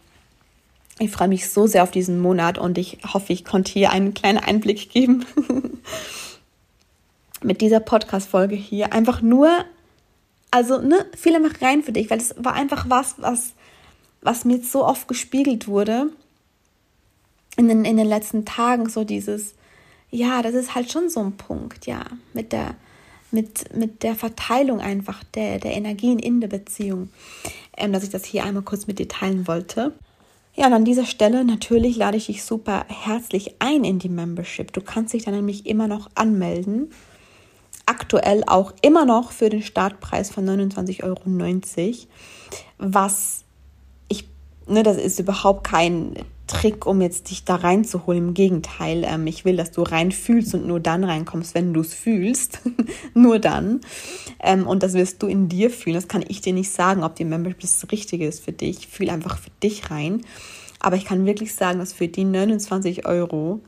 Ich 0.99 1.11
freue 1.11 1.29
mich 1.29 1.49
so 1.49 1.67
sehr 1.67 1.83
auf 1.83 1.91
diesen 1.91 2.21
Monat 2.21 2.57
und 2.57 2.79
ich 2.79 2.99
hoffe, 3.13 3.33
ich 3.33 3.45
konnte 3.45 3.73
hier 3.73 3.91
einen 3.91 4.15
kleinen 4.15 4.39
Einblick 4.39 4.91
geben 4.91 5.27
mit 7.43 7.61
dieser 7.61 7.81
Podcast-Folge 7.81 8.55
hier. 8.55 8.93
Einfach 8.93 9.21
nur, 9.21 9.65
also, 10.53 10.81
ne, 10.81 11.05
viel 11.17 11.35
einfach 11.35 11.61
rein 11.61 11.83
für 11.83 11.93
dich, 11.93 12.11
weil 12.11 12.19
es 12.19 12.35
war 12.39 12.55
einfach 12.55 12.89
was, 12.89 13.17
was, 13.19 13.55
was 14.23 14.45
mir 14.45 14.63
so 14.63 14.85
oft 14.85 15.09
gespiegelt 15.09 15.67
wurde 15.67 16.11
in 17.57 17.69
den, 17.69 17.85
in 17.85 17.97
den 17.97 18.07
letzten 18.07 18.45
Tagen, 18.45 18.89
so 18.89 19.03
dieses, 19.03 19.55
ja, 20.11 20.43
das 20.43 20.55
ist 20.55 20.77
halt 20.77 20.93
schon 20.93 21.11
so 21.11 21.21
ein 21.21 21.33
Punkt, 21.33 21.87
ja, 21.87 22.05
mit 22.33 22.53
der, 22.53 22.77
mit, 23.33 23.75
mit 23.77 24.05
der 24.05 24.15
Verteilung 24.15 24.81
einfach 24.81 25.25
der, 25.35 25.59
der 25.59 25.73
Energien 25.73 26.21
in 26.21 26.41
der 26.41 26.49
Beziehung, 26.49 27.11
ähm, 27.77 27.93
dass 27.93 28.05
ich 28.05 28.11
das 28.11 28.25
hier 28.25 28.45
einmal 28.45 28.63
kurz 28.63 28.87
mit 28.87 29.01
dir 29.01 29.09
teilen 29.09 29.49
wollte. 29.49 29.93
Ja, 30.57 30.69
und 30.69 30.73
an 30.73 30.85
dieser 30.85 31.05
Stelle 31.05 31.45
natürlich 31.45 31.97
lade 31.97 32.17
ich 32.17 32.27
dich 32.27 32.45
super 32.45 32.87
herzlich 32.89 33.57
ein 33.59 33.83
in 33.83 33.99
die 33.99 34.09
Membership. 34.09 34.73
Du 34.73 34.81
kannst 34.81 35.13
dich 35.13 35.25
dann 35.25 35.35
nämlich 35.35 35.67
immer 35.67 35.89
noch 35.89 36.09
anmelden. 36.15 36.93
Aktuell 37.87 38.45
auch 38.47 38.73
immer 38.81 39.05
noch 39.05 39.33
für 39.33 39.51
den 39.51 39.63
Startpreis 39.63 40.31
von 40.31 40.49
29,90 40.49 41.03
Euro. 41.03 41.21
Was 42.79 43.45
ich, 44.09 44.29
ne, 44.69 44.85
das 44.85 44.97
ist 44.97 45.19
überhaupt 45.19 45.65
kein 45.65 46.15
Trick, 46.47 46.87
um 46.87 47.01
jetzt 47.01 47.31
dich 47.31 47.45
da 47.45 47.57
reinzuholen. 47.57 48.29
Im 48.29 48.35
Gegenteil, 48.35 49.05
ähm, 49.07 49.27
ich 49.27 49.45
will, 49.45 49.57
dass 49.57 49.71
du 49.71 49.83
rein 49.83 50.13
fühlst 50.13 50.55
und 50.55 50.67
nur 50.67 50.79
dann 50.79 51.05
reinkommst, 51.05 51.55
wenn 51.55 51.73
du 51.73 51.81
es 51.81 51.95
fühlst. 51.95 52.61
nur 53.15 53.39
dann. 53.39 53.81
Ähm, 54.41 54.67
und 54.67 54.83
das 54.83 54.93
wirst 54.93 55.23
du 55.23 55.27
in 55.27 55.49
dir 55.49 55.71
fühlen. 55.71 55.95
Das 55.95 56.09
kann 56.09 56.25
ich 56.27 56.43
dir 56.43 56.53
nicht 56.53 56.71
sagen, 56.71 57.03
ob 57.03 57.15
die 57.15 57.25
Membership 57.25 57.61
das 57.61 57.91
Richtige 57.91 58.27
ist 58.27 58.45
für 58.45 58.53
dich. 58.53 58.89
Fühl 58.89 59.09
einfach 59.09 59.39
für 59.39 59.51
dich 59.63 59.91
rein. 59.91 60.21
Aber 60.81 60.97
ich 60.97 61.07
kann 61.07 61.25
wirklich 61.25 61.55
sagen, 61.55 61.79
dass 61.79 61.95
für 61.95 62.09
die 62.09 62.25
29 62.25 63.07
Euro 63.07 63.61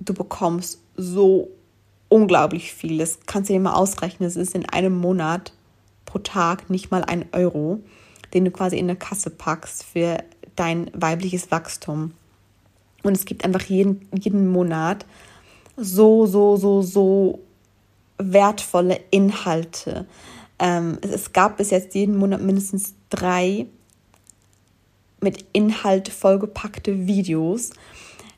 du 0.00 0.12
bekommst 0.12 0.80
so 0.96 1.50
unglaublich 2.08 2.72
viel. 2.72 2.98
Das 2.98 3.20
kannst 3.26 3.48
du 3.48 3.54
dir 3.54 3.60
mal 3.60 3.74
ausrechnen. 3.74 4.26
Das 4.26 4.36
ist 4.36 4.54
in 4.54 4.68
einem 4.68 4.98
Monat 4.98 5.52
pro 6.04 6.18
Tag 6.18 6.68
nicht 6.68 6.90
mal 6.90 7.04
ein 7.04 7.26
Euro, 7.32 7.80
den 8.34 8.44
du 8.44 8.50
quasi 8.50 8.76
in 8.76 8.88
der 8.88 8.96
Kasse 8.96 9.30
packst 9.30 9.84
für 9.84 10.18
dein 10.62 10.90
weibliches 10.94 11.50
Wachstum. 11.50 12.12
Und 13.02 13.16
es 13.16 13.24
gibt 13.24 13.44
einfach 13.44 13.62
jeden, 13.62 14.08
jeden 14.16 14.46
Monat 14.46 15.04
so, 15.76 16.26
so, 16.26 16.56
so, 16.56 16.82
so 16.82 17.40
wertvolle 18.18 19.00
Inhalte. 19.10 20.06
Ähm, 20.60 20.98
es, 21.00 21.10
es 21.10 21.32
gab 21.32 21.56
bis 21.56 21.70
jetzt 21.70 21.96
jeden 21.96 22.16
Monat 22.16 22.40
mindestens 22.40 22.94
drei 23.10 23.66
mit 25.20 25.44
Inhalt 25.52 26.08
vollgepackte 26.08 27.08
Videos. 27.08 27.70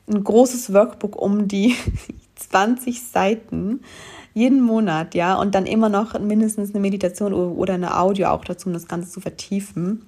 Ein 0.07 0.23
großes 0.23 0.73
Workbook 0.73 1.15
um 1.15 1.47
die 1.47 1.75
20 2.35 3.03
Seiten 3.03 3.81
jeden 4.33 4.61
Monat, 4.61 5.13
ja, 5.15 5.35
und 5.35 5.55
dann 5.55 5.65
immer 5.65 5.89
noch 5.89 6.19
mindestens 6.19 6.71
eine 6.71 6.81
Meditation 6.81 7.33
oder 7.33 7.75
eine 7.75 7.97
Audio 7.97 8.29
auch 8.29 8.43
dazu, 8.43 8.67
um 8.67 8.73
das 8.73 8.87
Ganze 8.87 9.11
zu 9.11 9.21
vertiefen 9.21 10.05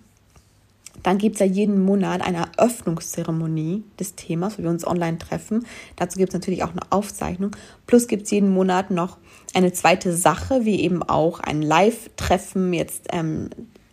Dann 1.04 1.18
gibt 1.18 1.36
es 1.36 1.40
ja 1.40 1.46
jeden 1.46 1.80
Monat 1.84 2.22
eine 2.22 2.48
Eröffnungszeremonie 2.58 3.84
des 4.00 4.16
Themas, 4.16 4.58
wo 4.58 4.64
wir 4.64 4.70
uns 4.70 4.86
online 4.86 5.18
treffen. 5.18 5.66
Dazu 5.96 6.18
gibt 6.18 6.30
es 6.30 6.34
natürlich 6.34 6.64
auch 6.64 6.72
eine 6.72 6.82
Aufzeichnung. 6.90 7.56
Plus 7.86 8.08
gibt 8.08 8.24
es 8.24 8.32
jeden 8.32 8.50
Monat 8.50 8.92
noch 8.92 9.18
eine 9.54 9.72
zweite 9.74 10.14
Sache, 10.16 10.66
wie 10.66 10.82
eben 10.82 11.04
auch 11.04 11.40
ein 11.40 11.62
Live-Treffen. 11.62 12.74
Jetzt 12.74 13.08
ähm, 13.12 13.50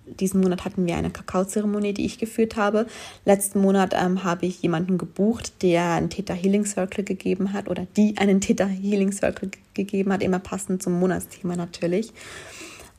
diesen 0.07 0.41
Monat 0.41 0.65
hatten 0.65 0.87
wir 0.87 0.97
eine 0.97 1.11
Kakaozeremonie, 1.11 1.95
die 1.95 2.05
ich 2.05 2.19
geführt 2.19 2.57
habe. 2.57 2.87
Letzten 3.25 3.61
Monat 3.61 3.95
ähm, 3.99 4.25
habe 4.25 4.47
ich 4.47 4.63
jemanden 4.63 4.99
gebucht, 4.99 5.63
der 5.63 5.93
einen 5.93 6.11
Theta 6.11 6.35
Healing 6.35 6.65
Circle 6.65 7.05
gegeben 7.05 7.53
hat 7.53 7.69
oder 7.69 7.87
die 7.97 8.17
einen 8.19 8.41
Theta 8.41 8.67
Healing 8.67 9.13
Circle 9.13 9.51
gegeben 9.73 10.13
hat, 10.13 10.23
immer 10.23 10.39
passend 10.39 10.83
zum 10.83 10.99
Monatsthema 10.99 11.57
natürlich. 11.57 12.13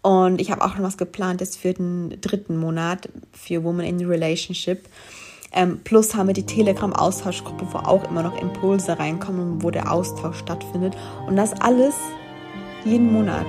Und 0.06 0.39
ich 0.39 0.52
habe 0.52 0.63
auch 0.63 0.76
noch 0.76 0.84
was 0.84 0.98
geplant 0.98 1.41
jetzt 1.41 1.58
für 1.58 1.74
den 1.74 2.22
dritten 2.22 2.58
Monat 2.58 3.10
für 3.32 3.63
Woman 3.63 3.88
in 3.88 4.06
Relationship. 4.06 4.88
Ähm, 5.52 5.80
plus 5.84 6.13
haben 6.13 6.28
wir 6.28 6.36
die 6.36 6.46
Telegram-Austauschgruppe, 6.46 7.65
wo 7.72 7.80
auch 7.80 8.08
immer 8.08 8.22
noch 8.22 8.39
Impulse 8.39 9.00
reinkommen 9.00 9.54
und 9.54 9.63
wo 9.63 9.72
der 9.72 9.91
Austausch 9.91 10.38
stattfindet. 10.38 10.96
Und 11.26 11.38
das 11.38 11.60
alles 11.60 11.96
jeden 12.84 13.12
Monat. 13.12 13.48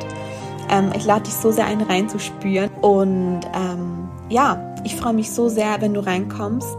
Ähm, 0.71 0.92
ich 0.97 1.05
lade 1.05 1.25
dich 1.25 1.35
so 1.35 1.51
sehr 1.53 1.66
ein, 1.66 1.83
reinzuspüren. 1.83 2.71
Und 2.81 3.40
ähm, 3.55 4.09
ja, 4.31 4.75
ich 4.83 4.97
freue 4.97 5.12
mich 5.12 5.33
so 5.33 5.51
sehr, 5.51 5.83
wenn 5.83 5.92
du 5.92 6.01
reinkommst. 6.01 6.79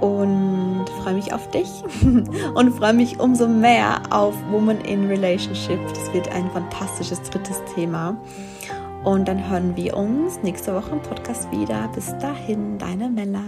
Und 0.00 0.84
freue 1.02 1.14
mich 1.14 1.32
auf 1.32 1.50
dich 1.50 1.68
und 2.54 2.72
freue 2.76 2.92
mich 2.92 3.18
umso 3.18 3.48
mehr 3.48 4.00
auf 4.10 4.34
Woman 4.52 4.80
in 4.82 5.08
Relationship. 5.08 5.80
Das 5.88 6.14
wird 6.14 6.30
ein 6.30 6.48
fantastisches 6.52 7.20
drittes 7.22 7.60
Thema. 7.74 8.16
Und 9.04 9.26
dann 9.26 9.50
hören 9.50 9.76
wir 9.76 9.96
uns 9.96 10.42
nächste 10.42 10.74
Woche 10.74 10.92
im 10.92 11.02
Podcast 11.02 11.50
wieder. 11.50 11.88
Bis 11.94 12.16
dahin, 12.18 12.78
deine 12.78 13.08
Mella. 13.08 13.42